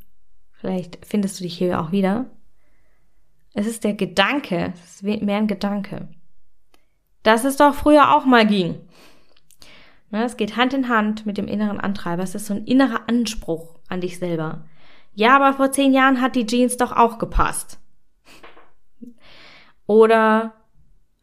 vielleicht 0.62 1.04
findest 1.06 1.40
du 1.40 1.44
dich 1.44 1.58
hier 1.58 1.82
auch 1.82 1.92
wieder, 1.92 2.28
es 3.54 3.68
ist 3.68 3.84
der 3.84 3.96
Gedanke, 3.96 4.74
es 4.76 5.02
ist 5.02 5.04
mehr 5.04 5.38
ein 5.38 5.48
Gedanke, 5.48 6.08
dass 7.24 7.44
es 7.44 7.58
doch 7.58 7.74
früher 7.74 8.16
auch 8.16 8.26
mal 8.26 8.46
ging. 8.46 8.76
Ne, 10.12 10.24
es 10.24 10.38
geht 10.38 10.56
Hand 10.56 10.74
in 10.74 10.88
Hand 10.88 11.26
mit 11.26 11.38
dem 11.38 11.48
inneren 11.48 11.80
Antreiber. 11.80 12.24
Es 12.24 12.36
ist 12.36 12.46
so 12.46 12.54
ein 12.54 12.66
innerer 12.66 13.08
Anspruch 13.08 13.80
an 13.88 14.02
dich 14.02 14.20
selber. 14.20 14.66
Ja, 15.14 15.36
aber 15.36 15.54
vor 15.54 15.72
zehn 15.72 15.94
Jahren 15.94 16.22
hat 16.22 16.36
die 16.36 16.46
Jeans 16.46 16.78
doch 16.78 16.92
auch 16.92 17.18
gepasst. 17.18 17.80
Oder, 19.88 20.54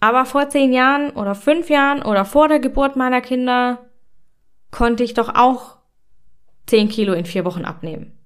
aber 0.00 0.24
vor 0.24 0.48
zehn 0.48 0.72
Jahren 0.72 1.10
oder 1.10 1.34
fünf 1.34 1.70
Jahren 1.70 2.02
oder 2.02 2.24
vor 2.24 2.48
der 2.48 2.60
Geburt 2.60 2.96
meiner 2.96 3.20
Kinder 3.20 3.90
konnte 4.70 5.04
ich 5.04 5.14
doch 5.14 5.34
auch 5.34 5.78
zehn 6.66 6.88
Kilo 6.88 7.12
in 7.12 7.24
vier 7.24 7.44
Wochen 7.44 7.64
abnehmen. 7.64 8.17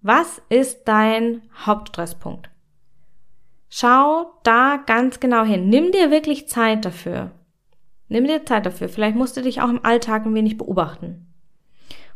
Was 0.00 0.40
ist 0.48 0.84
dein 0.84 1.42
Hauptstresspunkt? 1.66 2.50
Schau 3.68 4.32
da 4.44 4.82
ganz 4.86 5.20
genau 5.20 5.44
hin. 5.44 5.68
Nimm 5.68 5.92
dir 5.92 6.10
wirklich 6.10 6.48
Zeit 6.48 6.84
dafür. 6.84 7.32
Nimm 8.08 8.26
dir 8.26 8.44
Zeit 8.46 8.64
dafür. 8.64 8.88
Vielleicht 8.88 9.16
musst 9.16 9.36
du 9.36 9.42
dich 9.42 9.60
auch 9.60 9.68
im 9.68 9.84
Alltag 9.84 10.24
ein 10.24 10.34
wenig 10.34 10.56
beobachten. 10.56 11.26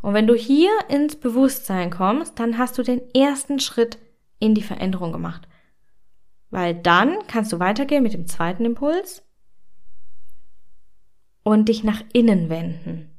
Und 0.00 0.14
wenn 0.14 0.26
du 0.26 0.34
hier 0.34 0.70
ins 0.88 1.16
Bewusstsein 1.16 1.90
kommst, 1.90 2.38
dann 2.38 2.56
hast 2.58 2.78
du 2.78 2.82
den 2.82 3.02
ersten 3.14 3.60
Schritt 3.60 3.98
in 4.38 4.54
die 4.54 4.62
Veränderung 4.62 5.12
gemacht. 5.12 5.46
Weil 6.50 6.74
dann 6.74 7.18
kannst 7.28 7.52
du 7.52 7.60
weitergehen 7.60 8.02
mit 8.02 8.12
dem 8.12 8.26
zweiten 8.26 8.64
Impuls 8.64 9.22
und 11.42 11.68
dich 11.68 11.84
nach 11.84 12.02
innen 12.12 12.48
wenden. 12.48 13.10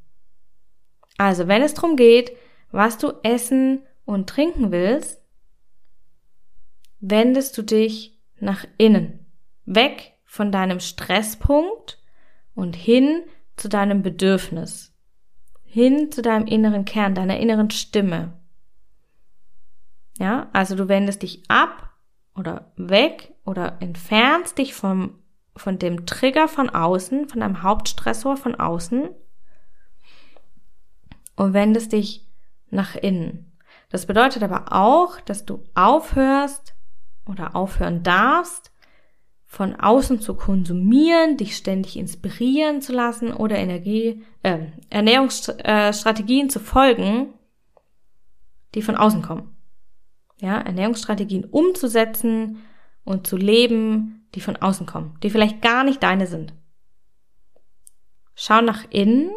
Also, 1.17 1.47
wenn 1.47 1.61
es 1.61 1.73
darum 1.73 1.95
geht, 1.95 2.35
was 2.71 2.97
du 2.97 3.13
essen 3.23 3.83
und 4.05 4.29
trinken 4.29 4.71
willst, 4.71 5.21
wendest 6.99 7.57
du 7.57 7.61
dich 7.61 8.19
nach 8.39 8.65
innen. 8.77 9.25
Weg 9.65 10.13
von 10.25 10.51
deinem 10.51 10.79
Stresspunkt 10.79 12.01
und 12.55 12.75
hin 12.75 13.23
zu 13.55 13.69
deinem 13.69 14.01
Bedürfnis, 14.01 14.93
hin 15.63 16.11
zu 16.11 16.21
deinem 16.21 16.47
inneren 16.47 16.85
Kern, 16.85 17.15
deiner 17.15 17.39
inneren 17.39 17.69
Stimme. 17.69 18.39
Ja, 20.17 20.49
also 20.53 20.75
du 20.75 20.87
wendest 20.87 21.23
dich 21.23 21.43
ab 21.47 21.91
oder 22.35 22.71
weg 22.75 23.33
oder 23.45 23.77
entfernst 23.81 24.57
dich 24.57 24.73
vom, 24.73 25.19
von 25.55 25.79
dem 25.79 26.05
Trigger 26.05 26.47
von 26.47 26.69
außen, 26.69 27.29
von 27.29 27.39
deinem 27.39 27.63
Hauptstressor 27.63 28.37
von 28.37 28.55
außen 28.55 29.09
und 31.35 31.53
wendest 31.53 31.93
dich 31.93 32.27
nach 32.69 32.95
innen. 32.95 33.52
Das 33.93 34.07
bedeutet 34.07 34.41
aber 34.41 34.73
auch, 34.73 35.21
dass 35.21 35.45
du 35.45 35.63
aufhörst 35.75 36.73
oder 37.27 37.55
aufhören 37.55 38.01
darfst, 38.01 38.71
von 39.45 39.75
außen 39.75 40.19
zu 40.19 40.33
konsumieren, 40.33 41.37
dich 41.37 41.55
ständig 41.55 41.97
inspirieren 41.97 42.81
zu 42.81 42.91
lassen 42.91 43.31
oder 43.31 43.55
Energie, 43.57 44.23
äh, 44.41 44.65
Ernährungsstrategien 44.89 46.49
zu 46.49 46.59
folgen, 46.59 47.35
die 48.73 48.81
von 48.81 48.95
außen 48.95 49.21
kommen. 49.21 49.55
Ja, 50.41 50.57
Ernährungsstrategien 50.57 51.45
umzusetzen 51.45 52.63
und 53.03 53.27
zu 53.27 53.37
leben, 53.37 54.27
die 54.33 54.41
von 54.41 54.55
außen 54.55 54.87
kommen, 54.87 55.19
die 55.21 55.29
vielleicht 55.29 55.61
gar 55.61 55.83
nicht 55.83 56.01
deine 56.01 56.25
sind. 56.25 56.55
Schau 58.33 58.61
nach 58.61 58.85
innen 58.89 59.29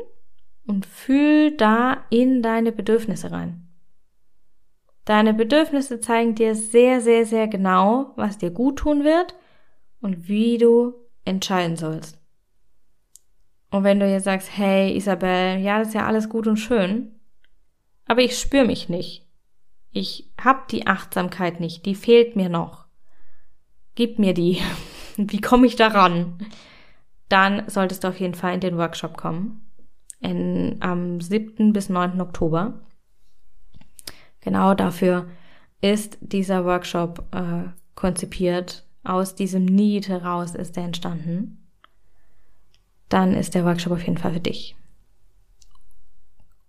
und 0.66 0.86
fühl 0.86 1.54
da 1.58 2.06
in 2.08 2.40
deine 2.40 2.72
Bedürfnisse 2.72 3.30
rein. 3.30 3.65
Deine 5.06 5.34
Bedürfnisse 5.34 6.00
zeigen 6.00 6.34
dir 6.34 6.54
sehr, 6.56 7.00
sehr, 7.00 7.24
sehr 7.24 7.46
genau, 7.46 8.12
was 8.16 8.38
dir 8.38 8.50
gut 8.50 8.80
tun 8.80 9.04
wird 9.04 9.36
und 10.00 10.28
wie 10.28 10.58
du 10.58 10.94
entscheiden 11.24 11.76
sollst. 11.76 12.20
Und 13.70 13.84
wenn 13.84 14.00
du 14.00 14.10
jetzt 14.10 14.24
sagst, 14.24 14.56
hey 14.56 14.96
Isabel, 14.96 15.58
ja, 15.60 15.78
das 15.78 15.88
ist 15.88 15.94
ja 15.94 16.06
alles 16.06 16.28
gut 16.28 16.48
und 16.48 16.56
schön, 16.56 17.20
aber 18.06 18.22
ich 18.22 18.36
spüre 18.36 18.64
mich 18.64 18.88
nicht. 18.88 19.26
Ich 19.92 20.28
hab 20.42 20.68
die 20.68 20.88
Achtsamkeit 20.88 21.60
nicht, 21.60 21.86
die 21.86 21.94
fehlt 21.94 22.34
mir 22.34 22.48
noch. 22.48 22.86
Gib 23.94 24.18
mir 24.18 24.34
die. 24.34 24.60
wie 25.16 25.40
komme 25.40 25.68
ich 25.68 25.76
daran? 25.76 26.38
Dann 27.28 27.68
solltest 27.68 28.02
du 28.02 28.08
auf 28.08 28.18
jeden 28.18 28.34
Fall 28.34 28.54
in 28.54 28.60
den 28.60 28.76
Workshop 28.76 29.16
kommen. 29.16 29.70
In, 30.20 30.78
am 30.80 31.20
7. 31.20 31.72
bis 31.72 31.88
9. 31.88 32.20
Oktober. 32.20 32.80
Genau 34.46 34.74
dafür 34.74 35.26
ist 35.80 36.18
dieser 36.20 36.64
Workshop 36.64 37.24
äh, 37.32 37.68
konzipiert. 37.96 38.86
Aus 39.02 39.34
diesem 39.34 39.64
Need 39.64 40.08
heraus 40.08 40.54
ist 40.54 40.76
er 40.76 40.84
entstanden. 40.84 41.68
Dann 43.08 43.34
ist 43.34 43.56
der 43.56 43.64
Workshop 43.64 43.94
auf 43.94 44.06
jeden 44.06 44.18
Fall 44.18 44.34
für 44.34 44.40
dich. 44.40 44.76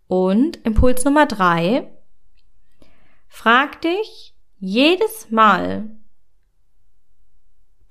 Und 0.08 0.58
Impuls 0.66 1.06
Nummer 1.06 1.28
drei. 1.28 1.88
Frag 3.28 3.80
dich 3.82 4.34
jedes 4.58 5.30
Mal, 5.30 5.88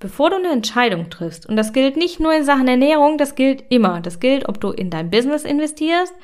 bevor 0.00 0.30
du 0.30 0.36
eine 0.36 0.50
Entscheidung 0.50 1.10
triffst, 1.10 1.46
und 1.46 1.54
das 1.54 1.72
gilt 1.72 1.96
nicht 1.96 2.18
nur 2.18 2.34
in 2.34 2.44
Sachen 2.44 2.66
Ernährung, 2.66 3.18
das 3.18 3.36
gilt 3.36 3.62
immer. 3.70 4.00
Das 4.00 4.18
gilt, 4.18 4.48
ob 4.48 4.60
du 4.60 4.72
in 4.72 4.90
dein 4.90 5.10
Business 5.10 5.44
investierst, 5.44 6.14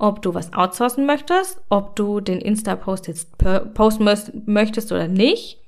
ob 0.00 0.22
du 0.22 0.34
was 0.34 0.52
outsourcen 0.54 1.06
möchtest, 1.06 1.60
ob 1.68 1.94
du 1.94 2.20
den 2.20 2.40
Insta-Post 2.40 3.06
jetzt 3.06 3.36
posten 3.38 4.08
möchtest 4.46 4.90
oder 4.92 5.08
nicht, 5.08 5.60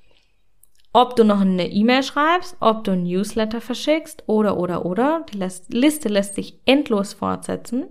ob 0.93 1.17
du 1.17 1.25
noch 1.25 1.41
eine 1.41 1.69
E-Mail 1.69 2.03
schreibst, 2.03 2.57
ob 2.61 2.85
du 2.85 2.93
ein 2.93 3.05
Newsletter 3.05 3.61
verschickst 3.61 4.25
oder, 4.27 4.57
oder, 4.57 4.85
oder. 4.85 5.25
Die 5.33 5.39
Liste 5.77 6.09
lässt 6.09 6.35
sich 6.35 6.61
endlos 6.65 7.12
fortsetzen. 7.12 7.89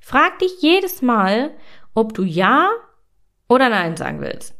Frag 0.00 0.38
dich 0.40 0.60
jedes 0.60 1.00
Mal, 1.00 1.52
ob 1.94 2.12
du 2.14 2.22
Ja 2.22 2.70
oder 3.48 3.68
Nein 3.68 3.96
sagen 3.96 4.20
willst. 4.20 4.54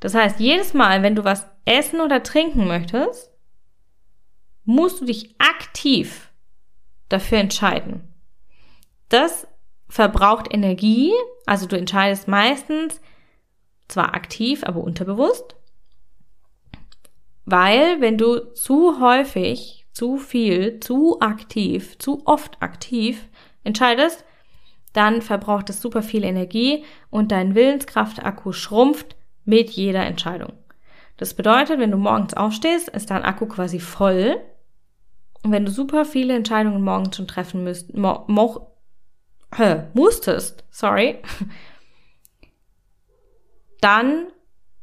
Das 0.00 0.14
heißt, 0.14 0.40
jedes 0.40 0.72
Mal, 0.72 1.02
wenn 1.02 1.16
du 1.16 1.24
was 1.24 1.46
essen 1.64 2.00
oder 2.00 2.22
trinken 2.22 2.66
möchtest, 2.66 3.32
musst 4.64 5.00
du 5.00 5.04
dich 5.04 5.34
aktiv 5.40 6.32
dafür 7.08 7.38
entscheiden. 7.38 8.15
Das 9.08 9.46
verbraucht 9.88 10.52
Energie, 10.52 11.12
also 11.46 11.66
du 11.66 11.76
entscheidest 11.76 12.28
meistens 12.28 13.00
zwar 13.88 14.14
aktiv, 14.14 14.64
aber 14.64 14.82
unterbewusst, 14.82 15.54
weil 17.44 18.00
wenn 18.00 18.18
du 18.18 18.52
zu 18.54 19.00
häufig, 19.00 19.86
zu 19.92 20.18
viel, 20.18 20.80
zu 20.80 21.20
aktiv, 21.20 21.96
zu 21.98 22.22
oft 22.26 22.60
aktiv 22.60 23.28
entscheidest, 23.62 24.24
dann 24.92 25.22
verbraucht 25.22 25.70
es 25.70 25.80
super 25.80 26.02
viel 26.02 26.24
Energie 26.24 26.84
und 27.10 27.30
dein 27.30 27.54
Willenskraftakku 27.54 28.52
schrumpft 28.52 29.16
mit 29.44 29.70
jeder 29.70 30.04
Entscheidung. 30.04 30.52
Das 31.16 31.34
bedeutet, 31.34 31.78
wenn 31.78 31.90
du 31.90 31.96
morgens 31.96 32.34
aufstehst, 32.34 32.88
ist 32.88 33.10
dein 33.10 33.22
Akku 33.22 33.46
quasi 33.46 33.78
voll. 33.78 34.40
Und 35.42 35.52
wenn 35.52 35.64
du 35.64 35.70
super 35.70 36.04
viele 36.04 36.34
Entscheidungen 36.34 36.82
morgens 36.82 37.16
schon 37.16 37.28
treffen 37.28 37.64
müsst, 37.64 37.94
mo, 37.94 38.26
hä, 39.54 39.84
musstest, 39.94 40.64
sorry, 40.70 41.22
dann 43.80 44.26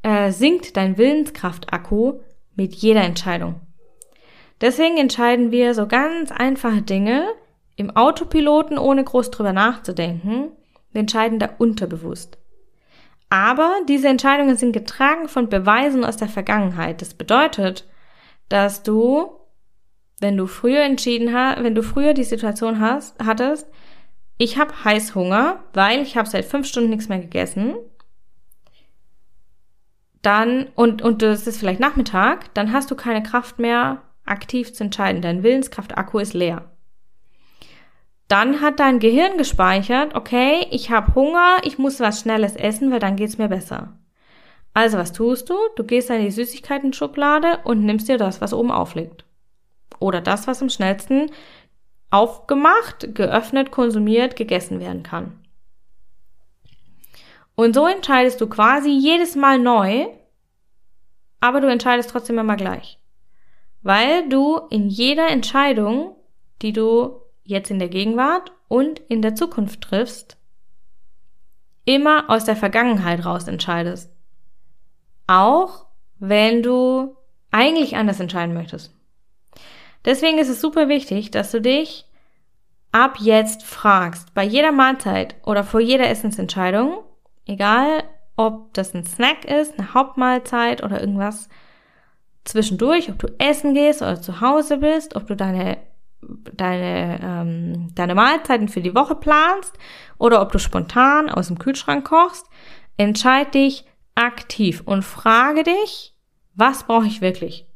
äh, 0.04 0.32
sinkt 0.32 0.78
dein 0.78 0.98
Willenskraftakku 0.98 2.20
mit 2.56 2.76
jeder 2.76 3.02
Entscheidung. 3.02 3.62
Deswegen 4.62 4.98
entscheiden 4.98 5.52
wir 5.52 5.74
so 5.74 5.88
ganz 5.88 6.32
einfache 6.32 6.82
Dinge 6.82 7.28
im 7.76 7.96
Autopiloten, 7.96 8.78
ohne 8.78 9.04
groß 9.04 9.32
drüber 9.32 9.52
nachzudenken. 9.52 10.52
Wir 10.92 11.02
entscheiden 11.02 11.40
da 11.40 11.50
unterbewusst. 11.58 12.38
Aber 13.30 13.74
diese 13.90 14.08
Entscheidungen 14.10 14.58
sind 14.58 14.74
getragen 14.74 15.28
von 15.28 15.50
Beweisen 15.50 16.06
aus 16.06 16.18
der 16.18 16.30
Vergangenheit. 16.30 17.02
Das 17.02 17.16
bedeutet, 17.16 17.90
dass 18.48 18.84
du, 18.84 19.32
wenn 20.20 20.38
du 20.38 20.46
früher 20.46 20.82
entschieden 20.82 21.34
hast, 21.34 21.64
wenn 21.64 21.74
du 21.74 21.82
früher 21.82 22.14
die 22.14 22.24
Situation 22.24 22.80
hast, 22.80 23.18
hattest, 23.26 23.68
ich 24.38 24.58
habe 24.58 24.84
Heißhunger, 24.84 25.64
weil 25.74 26.02
ich 26.02 26.18
habe 26.18 26.28
seit 26.28 26.46
fünf 26.46 26.68
Stunden 26.68 26.90
nichts 26.90 27.10
mehr 27.10 27.20
gegessen, 27.20 27.76
dann, 30.22 30.68
und, 30.76 31.02
und 31.02 31.22
das 31.22 31.48
ist 31.48 31.60
vielleicht 31.60 31.82
Nachmittag, 31.82 32.54
dann 32.54 32.72
hast 32.72 32.90
du 32.90 32.96
keine 32.96 33.22
Kraft 33.22 33.60
mehr, 33.60 34.02
aktiv 34.26 34.74
zu 34.74 34.86
entscheiden. 34.86 35.22
Dein 35.22 35.44
Willenskraftakku 35.44 36.18
ist 36.18 36.34
leer. 36.34 36.72
Dann 38.30 38.62
hat 38.62 38.80
dein 38.80 39.00
Gehirn 39.00 39.38
gespeichert, 39.38 40.16
okay, 40.16 40.66
ich 40.72 40.90
habe 40.90 41.14
Hunger, 41.14 41.58
ich 41.64 41.78
muss 41.78 42.00
was 42.00 42.22
Schnelles 42.22 42.56
essen, 42.56 42.90
weil 42.90 43.00
dann 43.00 43.18
geht's 43.18 43.38
mir 43.38 43.50
besser. 43.50 44.00
Also 44.74 44.98
was 44.98 45.12
tust 45.12 45.50
du? 45.50 45.56
Du 45.76 45.84
gehst 45.84 46.10
in 46.10 46.22
die 46.22 46.32
Süßigkeiten-Schublade 46.32 47.60
und 47.66 47.84
nimmst 47.84 48.08
dir 48.08 48.18
das, 48.18 48.42
was 48.42 48.54
oben 48.54 48.72
aufliegt. 48.72 49.26
Oder 50.00 50.20
das, 50.20 50.48
was 50.48 50.62
am 50.62 50.70
schnellsten 50.70 51.30
aufgemacht, 52.14 53.16
geöffnet, 53.16 53.72
konsumiert, 53.72 54.36
gegessen 54.36 54.80
werden 54.80 55.02
kann. 55.02 55.40
Und 57.56 57.74
so 57.74 57.88
entscheidest 57.88 58.40
du 58.40 58.48
quasi 58.48 58.92
jedes 58.92 59.36
Mal 59.36 59.58
neu, 59.58 60.06
aber 61.40 61.60
du 61.60 61.68
entscheidest 61.68 62.12
trotzdem 62.12 62.38
immer 62.38 62.56
gleich. 62.56 63.00
Weil 63.82 64.30
du 64.30 64.62
in 64.70 64.90
jeder 64.90 65.28
Entscheidung, 65.28 66.16
die 66.62 66.72
du 66.72 67.20
jetzt 67.44 67.72
in 67.72 67.80
der 67.80 67.90
Gegenwart 67.90 68.52
und 68.68 69.00
in 69.00 69.24
der 69.24 69.34
Zukunft 69.34 69.82
triffst, 69.82 70.38
immer 71.84 72.30
aus 72.30 72.46
der 72.46 72.56
Vergangenheit 72.56 73.26
raus 73.26 73.48
entscheidest. 73.48 74.12
Auch 75.26 75.88
wenn 76.20 76.62
du 76.62 77.18
eigentlich 77.50 77.96
anders 77.96 78.20
entscheiden 78.20 78.54
möchtest. 78.54 78.94
Deswegen 80.06 80.38
ist 80.38 80.50
es 80.50 80.62
super 80.62 80.90
wichtig, 80.90 81.32
dass 81.32 81.52
du 81.52 81.62
dich 81.62 82.06
ab 82.92 83.18
jetzt 83.20 83.64
fragst, 83.64 84.34
bei 84.34 84.44
jeder 84.44 84.72
Mahlzeit 84.72 85.36
oder 85.46 85.64
vor 85.64 85.80
jeder 85.80 86.10
Essensentscheidung, 86.10 87.04
Egal, 87.46 88.04
ob 88.36 88.74
das 88.74 88.94
ein 88.94 89.06
Snack 89.06 89.46
ist, 89.46 89.78
eine 89.78 89.94
Hauptmahlzeit 89.94 90.84
oder 90.84 91.00
irgendwas 91.00 91.50
zwischendurch, 92.46 93.10
ob 93.10 93.20
du 93.20 93.28
essen 93.38 93.74
gehst 93.74 94.02
oder 94.02 94.22
zu 94.22 94.42
Hause 94.42 94.78
bist, 94.78 95.16
ob 95.16 95.28
du 95.28 95.36
deine 95.36 95.78
deine 96.54 97.20
ähm, 97.22 97.90
deine 97.96 98.16
Mahlzeiten 98.16 98.70
für 98.70 98.80
die 98.80 98.96
Woche 98.96 99.16
planst 99.16 99.78
oder 100.18 100.42
ob 100.42 100.54
du 100.54 100.60
spontan 100.60 101.30
aus 101.30 101.48
dem 101.48 101.60
Kühlschrank 101.60 102.08
kochst, 102.08 102.50
entscheid 102.96 103.54
dich 103.54 103.86
aktiv 104.16 104.84
und 104.86 105.04
frage 105.04 105.64
dich, 105.64 106.16
was 106.56 106.86
brauche 106.86 107.08
ich 107.08 107.20
wirklich? 107.20 107.68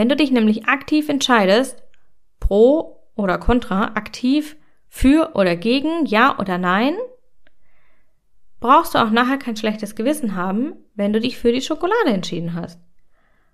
Wenn 0.00 0.08
du 0.08 0.16
dich 0.16 0.30
nämlich 0.30 0.64
aktiv 0.64 1.10
entscheidest, 1.10 1.82
pro 2.40 3.04
oder 3.16 3.36
contra, 3.36 3.88
aktiv 3.96 4.56
für 4.88 5.32
oder 5.34 5.56
gegen, 5.56 6.06
ja 6.06 6.38
oder 6.38 6.56
nein, 6.56 6.94
brauchst 8.60 8.94
du 8.94 8.98
auch 8.98 9.10
nachher 9.10 9.36
kein 9.36 9.56
schlechtes 9.56 9.96
Gewissen 9.96 10.36
haben, 10.36 10.72
wenn 10.94 11.12
du 11.12 11.20
dich 11.20 11.36
für 11.36 11.52
die 11.52 11.60
Schokolade 11.60 12.14
entschieden 12.14 12.54
hast. 12.54 12.80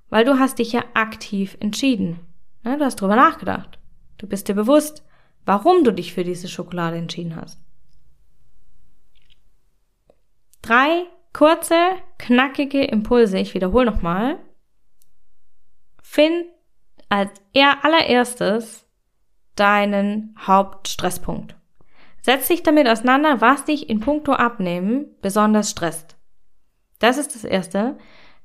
Weil 0.09 0.25
du 0.25 0.39
hast 0.39 0.61
dich 0.61 0.71
ja 0.71 0.85
aktiv 0.95 1.57
entschieden. 1.59 2.21
Du 2.63 2.79
hast 2.79 3.01
drüber 3.01 3.17
nachgedacht. 3.17 3.81
Du 4.17 4.29
bist 4.29 4.47
dir 4.47 4.55
bewusst, 4.55 5.05
warum 5.47 5.83
du 5.83 5.93
dich 5.93 6.15
für 6.15 6.23
diese 6.23 6.47
Schokolade 6.47 6.97
entschieden 6.97 7.35
hast. 7.35 7.61
Drei 10.63 11.07
kurze, 11.33 11.75
knackige 12.19 12.85
Impulse, 12.85 13.37
ich 13.37 13.53
wiederhole 13.53 13.87
nochmal. 13.87 14.39
Find 16.16 16.46
als 17.11 17.31
eher 17.52 17.85
allererstes 17.85 18.87
deinen 19.55 20.35
Hauptstresspunkt. 20.38 21.57
Setz 22.22 22.48
dich 22.48 22.62
damit 22.62 22.88
auseinander, 22.88 23.42
was 23.42 23.66
dich 23.66 23.90
in 23.90 24.00
puncto 24.00 24.33
Abnehmen 24.33 25.09
besonders 25.20 25.70
stresst. 25.70 26.16
Das 27.00 27.18
ist 27.18 27.35
das 27.35 27.44
Erste. 27.44 27.98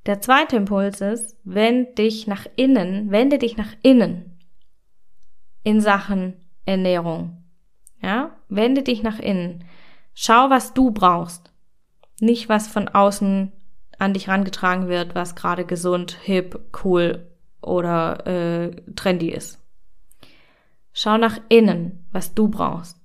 Der 0.05 0.19
zweite 0.19 0.57
Impuls 0.57 0.99
ist, 0.99 1.38
wend 1.45 1.97
dich 1.97 2.27
nach 2.27 2.45
innen, 2.57 3.10
wende 3.10 3.38
dich 3.38 3.55
nach 3.55 3.71
innen 3.84 4.38
in 5.63 5.79
Sachen 5.79 6.34
Ernährung. 6.65 7.41
Ja, 8.01 8.36
wende 8.49 8.84
dich 8.84 9.01
nach 9.01 9.19
innen. 9.19 9.63
Schau, 10.13 10.49
was 10.49 10.73
du 10.73 10.91
brauchst. 10.91 11.53
Nicht, 12.19 12.49
was 12.49 12.67
von 12.67 12.89
außen 12.89 13.53
an 13.97 14.13
dich 14.13 14.27
rangetragen 14.27 14.89
wird, 14.89 15.15
was 15.15 15.36
gerade 15.36 15.63
gesund, 15.63 16.17
hip, 16.21 16.60
cool 16.84 17.31
oder 17.62 18.26
äh, 18.28 18.71
trendy 18.95 19.30
ist. 19.30 19.60
Schau 20.93 21.17
nach 21.17 21.39
innen, 21.50 22.08
was 22.12 22.34
du 22.34 22.47
brauchst. 22.47 22.97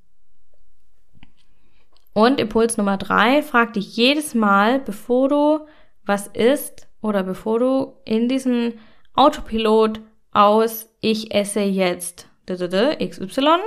Und 2.12 2.40
Impuls 2.40 2.78
Nummer 2.78 2.96
drei, 2.96 3.42
frag 3.42 3.74
dich 3.74 3.96
jedes 3.96 4.34
Mal, 4.34 4.80
bevor 4.80 5.28
du 5.28 5.66
was 6.04 6.28
isst 6.28 6.88
oder 7.00 7.22
bevor 7.22 7.58
du 7.58 7.96
in 8.04 8.28
diesen 8.28 8.80
Autopilot 9.14 10.00
aus 10.32 10.88
Ich 11.00 11.34
esse 11.34 11.60
jetzt 11.60 12.28
XY 12.46 13.58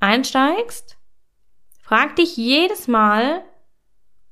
einsteigst, 0.00 0.98
frag 1.80 2.16
dich 2.16 2.36
jedes 2.36 2.88
Mal, 2.88 3.44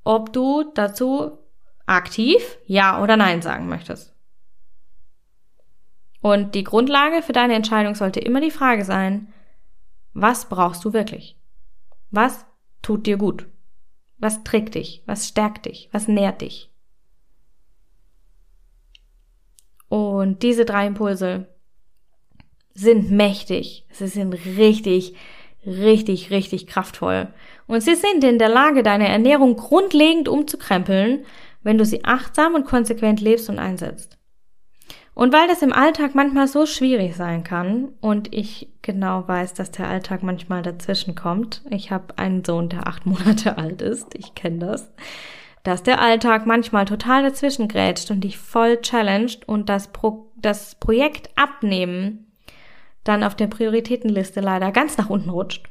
ob 0.02 0.32
du 0.32 0.64
dazu 0.74 1.38
aktiv 1.86 2.58
Ja 2.66 3.02
oder 3.02 3.16
Nein 3.16 3.42
sagen 3.42 3.68
möchtest. 3.68 4.09
Und 6.20 6.54
die 6.54 6.64
Grundlage 6.64 7.22
für 7.22 7.32
deine 7.32 7.54
Entscheidung 7.54 7.94
sollte 7.94 8.20
immer 8.20 8.40
die 8.40 8.50
Frage 8.50 8.84
sein, 8.84 9.32
was 10.12 10.48
brauchst 10.48 10.84
du 10.84 10.92
wirklich? 10.92 11.36
Was 12.10 12.44
tut 12.82 13.06
dir 13.06 13.16
gut? 13.16 13.46
Was 14.18 14.44
trägt 14.44 14.74
dich? 14.74 15.02
Was 15.06 15.28
stärkt 15.28 15.66
dich? 15.66 15.88
Was 15.92 16.08
nährt 16.08 16.42
dich? 16.42 16.70
Und 19.88 20.42
diese 20.42 20.64
drei 20.64 20.86
Impulse 20.86 21.48
sind 22.74 23.10
mächtig. 23.10 23.86
Sie 23.90 24.06
sind 24.06 24.32
richtig, 24.32 25.14
richtig, 25.66 26.30
richtig 26.30 26.66
kraftvoll. 26.66 27.32
Und 27.66 27.80
sie 27.80 27.94
sind 27.94 28.22
in 28.24 28.38
der 28.38 28.48
Lage, 28.48 28.82
deine 28.82 29.08
Ernährung 29.08 29.56
grundlegend 29.56 30.28
umzukrempeln, 30.28 31.24
wenn 31.62 31.78
du 31.78 31.84
sie 31.84 32.04
achtsam 32.04 32.54
und 32.54 32.66
konsequent 32.66 33.20
lebst 33.20 33.48
und 33.48 33.58
einsetzt. 33.58 34.19
Und 35.14 35.32
weil 35.32 35.48
das 35.48 35.62
im 35.62 35.72
Alltag 35.72 36.14
manchmal 36.14 36.48
so 36.48 36.66
schwierig 36.66 37.16
sein 37.16 37.44
kann 37.44 37.88
und 38.00 38.32
ich 38.32 38.72
genau 38.80 39.26
weiß, 39.26 39.54
dass 39.54 39.70
der 39.70 39.88
Alltag 39.88 40.22
manchmal 40.22 40.62
dazwischen 40.62 41.14
kommt, 41.14 41.62
ich 41.68 41.90
habe 41.90 42.16
einen 42.16 42.44
Sohn, 42.44 42.68
der 42.68 42.86
acht 42.86 43.06
Monate 43.06 43.58
alt 43.58 43.82
ist, 43.82 44.14
ich 44.14 44.34
kenne 44.34 44.58
das, 44.58 44.90
dass 45.62 45.82
der 45.82 46.00
Alltag 46.00 46.46
manchmal 46.46 46.86
total 46.86 47.22
dazwischen 47.22 47.68
grätscht 47.68 48.10
und 48.10 48.22
dich 48.22 48.38
voll 48.38 48.80
challenged 48.80 49.46
und 49.46 49.68
das, 49.68 49.88
Pro 49.88 50.32
das 50.36 50.76
Projekt 50.76 51.30
abnehmen 51.36 52.30
dann 53.04 53.24
auf 53.24 53.34
der 53.34 53.46
Prioritätenliste 53.46 54.40
leider 54.40 54.72
ganz 54.72 54.98
nach 54.98 55.10
unten 55.10 55.30
rutscht. 55.30 55.68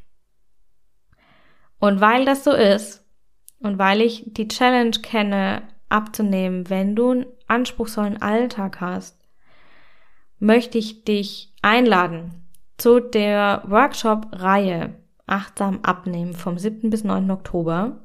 Und 1.80 2.02
weil 2.02 2.26
das 2.26 2.44
so 2.44 2.52
ist 2.52 3.06
und 3.60 3.78
weil 3.78 4.02
ich 4.02 4.24
die 4.28 4.48
Challenge 4.48 4.98
kenne, 5.02 5.64
abzunehmen, 5.88 6.70
wenn 6.70 6.96
du 6.96 7.12
einen 7.12 7.26
anspruchsvollen 7.48 8.22
Alltag 8.22 8.82
hast, 8.82 9.19
möchte 10.40 10.78
ich 10.78 11.04
dich 11.04 11.54
einladen 11.62 12.32
zu 12.78 13.00
der 13.00 13.64
Workshop-Reihe 13.68 14.96
Achtsam 15.30 15.80
abnehmen 15.84 16.34
vom 16.34 16.58
7. 16.58 16.90
bis 16.90 17.04
9. 17.04 17.30
Oktober. 17.30 17.98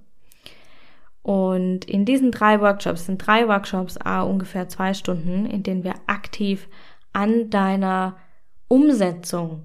Und 1.23 1.87
in 1.87 2.05
diesen 2.05 2.33
drei 2.33 2.61
Workshops 2.61 3.07
sind 3.07 3.27
drei 3.27 3.49
Workshops, 3.49 3.97
a 3.97 4.23
ungefähr 4.23 4.69
zwei 4.69 4.93
Stunden, 4.93 5.47
in 5.47 5.63
denen 5.63 5.85
wir 5.85 5.95
aktiv 6.07 6.69
an 7.15 7.49
deiner 7.49 8.17
Umsetzung 8.69 9.63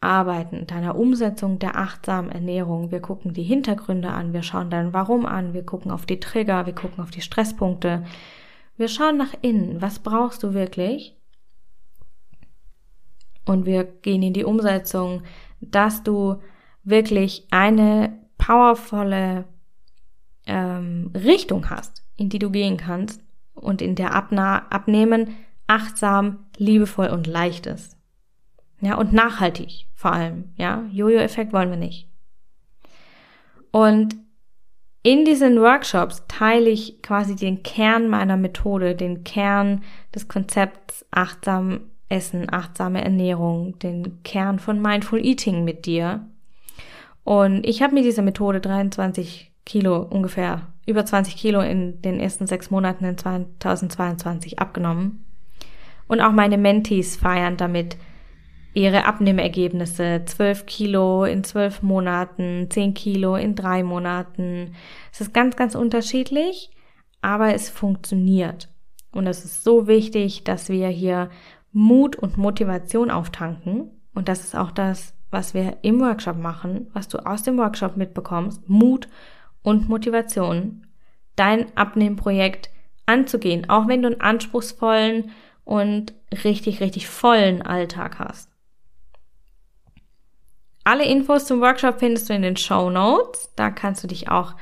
arbeiten, 0.00 0.66
deiner 0.66 0.96
Umsetzung 0.96 1.58
der 1.58 1.76
achtsamen 1.76 2.30
Ernährung. 2.30 2.90
Wir 2.90 3.00
gucken 3.00 3.32
die 3.32 3.42
Hintergründe 3.42 4.10
an, 4.10 4.32
wir 4.32 4.42
schauen 4.42 4.70
dein 4.70 4.92
Warum 4.92 5.24
an, 5.24 5.54
wir 5.54 5.64
gucken 5.64 5.90
auf 5.90 6.04
die 6.04 6.20
Trigger, 6.20 6.66
wir 6.66 6.74
gucken 6.74 7.02
auf 7.02 7.10
die 7.10 7.22
Stresspunkte. 7.22 8.04
Wir 8.76 8.88
schauen 8.88 9.16
nach 9.16 9.34
innen, 9.40 9.80
was 9.80 10.00
brauchst 10.00 10.42
du 10.42 10.52
wirklich? 10.52 11.17
Und 13.48 13.64
wir 13.64 13.84
gehen 13.84 14.22
in 14.22 14.34
die 14.34 14.44
Umsetzung, 14.44 15.22
dass 15.62 16.02
du 16.02 16.36
wirklich 16.84 17.46
eine 17.50 18.12
powervolle 18.36 19.46
ähm, 20.46 21.10
Richtung 21.14 21.70
hast, 21.70 22.04
in 22.16 22.28
die 22.28 22.38
du 22.38 22.50
gehen 22.50 22.76
kannst 22.76 23.22
und 23.54 23.80
in 23.80 23.94
der 23.94 24.14
Abna 24.14 24.66
Abnehmen 24.68 25.34
achtsam, 25.66 26.46
liebevoll 26.58 27.08
und 27.08 27.26
leicht 27.26 27.66
ist. 27.66 27.96
Ja, 28.80 28.96
und 28.96 29.14
nachhaltig 29.14 29.86
vor 29.94 30.12
allem. 30.12 30.52
Ja, 30.56 30.84
Jojo-Effekt 30.92 31.54
wollen 31.54 31.70
wir 31.70 31.78
nicht. 31.78 32.06
Und 33.70 34.14
in 35.02 35.24
diesen 35.24 35.58
Workshops 35.58 36.24
teile 36.28 36.68
ich 36.68 37.00
quasi 37.00 37.34
den 37.34 37.62
Kern 37.62 38.08
meiner 38.08 38.36
Methode, 38.36 38.94
den 38.94 39.24
Kern 39.24 39.82
des 40.14 40.28
Konzepts 40.28 41.06
achtsam 41.10 41.90
Essen, 42.08 42.52
achtsame 42.52 43.04
Ernährung, 43.04 43.78
den 43.78 44.22
Kern 44.22 44.58
von 44.58 44.80
Mindful 44.80 45.24
Eating 45.24 45.64
mit 45.64 45.86
dir. 45.86 46.26
Und 47.24 47.66
ich 47.66 47.82
habe 47.82 47.94
mir 47.94 48.02
diese 48.02 48.22
Methode 48.22 48.60
23 48.60 49.52
Kilo 49.66 49.98
ungefähr, 50.02 50.62
über 50.86 51.04
20 51.04 51.36
Kilo 51.36 51.60
in 51.60 52.00
den 52.00 52.20
ersten 52.20 52.46
sechs 52.46 52.70
Monaten 52.70 53.04
in 53.04 53.18
2022 53.18 54.58
abgenommen. 54.58 55.24
Und 56.06 56.22
auch 56.22 56.32
meine 56.32 56.56
Mentees 56.56 57.16
feiern 57.16 57.58
damit 57.58 57.98
ihre 58.72 59.04
Abnehmergebnisse. 59.04 60.22
12 60.24 60.66
Kilo 60.66 61.24
in 61.24 61.44
12 61.44 61.82
Monaten, 61.82 62.68
10 62.70 62.94
Kilo 62.94 63.36
in 63.36 63.54
drei 63.54 63.82
Monaten. 63.82 64.74
Es 65.12 65.20
ist 65.20 65.34
ganz, 65.34 65.56
ganz 65.56 65.74
unterschiedlich, 65.74 66.70
aber 67.20 67.54
es 67.54 67.68
funktioniert. 67.68 68.68
Und 69.10 69.26
es 69.26 69.44
ist 69.44 69.64
so 69.64 69.86
wichtig, 69.86 70.44
dass 70.44 70.68
wir 70.68 70.88
hier 70.88 71.30
Mut 71.72 72.16
und 72.16 72.36
Motivation 72.36 73.10
auftanken. 73.10 73.90
Und 74.14 74.28
das 74.28 74.44
ist 74.44 74.56
auch 74.56 74.70
das, 74.70 75.14
was 75.30 75.54
wir 75.54 75.78
im 75.82 76.00
Workshop 76.00 76.36
machen, 76.36 76.88
was 76.92 77.08
du 77.08 77.18
aus 77.18 77.42
dem 77.42 77.58
Workshop 77.58 77.96
mitbekommst. 77.96 78.68
Mut 78.68 79.08
und 79.62 79.88
Motivation, 79.88 80.86
dein 81.36 81.76
Abnehmprojekt 81.76 82.70
anzugehen, 83.06 83.68
auch 83.68 83.88
wenn 83.88 84.02
du 84.02 84.08
einen 84.08 84.20
anspruchsvollen 84.20 85.30
und 85.64 86.14
richtig, 86.44 86.80
richtig 86.80 87.06
vollen 87.08 87.62
Alltag 87.62 88.18
hast. 88.18 88.50
Alle 90.84 91.04
Infos 91.04 91.44
zum 91.44 91.60
Workshop 91.60 91.98
findest 91.98 92.30
du 92.30 92.34
in 92.34 92.40
den 92.40 92.56
Show 92.56 92.88
Notes. 92.88 93.52
Da 93.56 93.70
kannst 93.70 94.02
du 94.02 94.08
dich 94.08 94.30
auch 94.30 94.54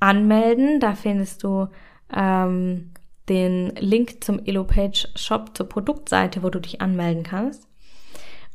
anmelden. 0.00 0.80
Da 0.80 0.94
findest 0.94 1.42
du 1.44 1.68
ähm, 2.14 2.92
den 3.28 3.74
Link 3.76 4.22
zum 4.22 4.44
EloPage 4.44 5.08
Shop 5.16 5.56
zur 5.56 5.68
Produktseite, 5.68 6.42
wo 6.42 6.50
du 6.50 6.60
dich 6.60 6.80
anmelden 6.80 7.22
kannst. 7.22 7.68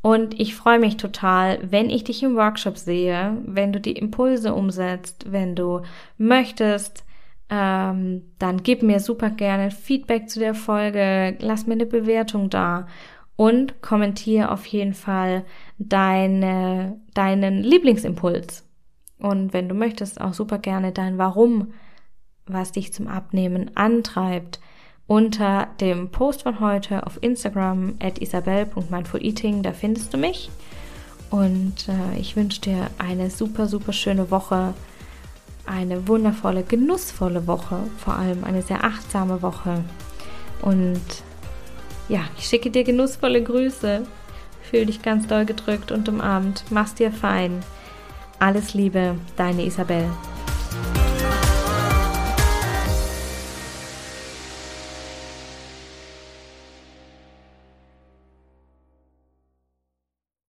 Und 0.01 0.39
ich 0.39 0.55
freue 0.55 0.79
mich 0.79 0.97
total, 0.97 1.60
wenn 1.62 1.89
ich 1.89 2.03
dich 2.03 2.23
im 2.23 2.36
Workshop 2.36 2.77
sehe, 2.77 3.38
wenn 3.45 3.71
du 3.71 3.79
die 3.79 3.91
Impulse 3.91 4.53
umsetzt, 4.53 5.31
wenn 5.31 5.55
du 5.55 5.81
möchtest, 6.17 7.05
ähm, 7.49 8.23
dann 8.39 8.63
gib 8.63 8.81
mir 8.81 8.99
super 8.99 9.29
gerne 9.29 9.69
Feedback 9.69 10.29
zu 10.29 10.39
der 10.39 10.55
Folge, 10.55 11.38
lass 11.39 11.67
mir 11.67 11.73
eine 11.73 11.86
Bewertung 11.86 12.49
da 12.49 12.88
und 13.36 13.81
kommentiere 13.81 14.51
auf 14.51 14.65
jeden 14.65 14.93
Fall 14.93 15.43
deine, 15.77 16.99
deinen 17.13 17.62
Lieblingsimpuls. 17.62 18.67
Und 19.19 19.53
wenn 19.53 19.69
du 19.69 19.75
möchtest, 19.75 20.19
auch 20.19 20.34
super 20.34 20.57
gerne 20.57 20.91
dein 20.93 21.19
Warum, 21.19 21.73
was 22.53 22.71
dich 22.71 22.93
zum 22.93 23.07
Abnehmen 23.07 23.71
antreibt, 23.75 24.59
unter 25.07 25.67
dem 25.81 26.09
Post 26.09 26.43
von 26.43 26.59
heute 26.59 27.05
auf 27.05 27.21
Instagram 27.21 27.95
at 27.99 28.19
isabel.mindfuleating, 28.19 29.61
da 29.61 29.73
findest 29.73 30.13
du 30.13 30.17
mich. 30.17 30.49
Und 31.29 31.87
äh, 31.87 32.19
ich 32.19 32.35
wünsche 32.35 32.61
dir 32.61 32.89
eine 32.97 33.29
super, 33.29 33.67
super 33.67 33.93
schöne 33.93 34.31
Woche, 34.31 34.73
eine 35.65 36.07
wundervolle, 36.07 36.63
genussvolle 36.63 37.47
Woche, 37.47 37.79
vor 37.97 38.15
allem 38.15 38.43
eine 38.43 38.61
sehr 38.61 38.83
achtsame 38.83 39.41
Woche. 39.41 39.83
Und 40.61 41.01
ja, 42.09 42.21
ich 42.37 42.45
schicke 42.45 42.71
dir 42.71 42.83
genussvolle 42.83 43.41
Grüße. 43.41 44.03
Fühl 44.69 44.85
dich 44.85 45.01
ganz 45.01 45.27
doll 45.27 45.45
gedrückt 45.45 45.91
und 45.91 46.07
umarmt. 46.07 46.65
Mach's 46.69 46.95
dir 46.95 47.11
fein. 47.11 47.63
Alles 48.39 48.73
Liebe, 48.73 49.15
deine 49.35 49.65
Isabel. 49.65 50.09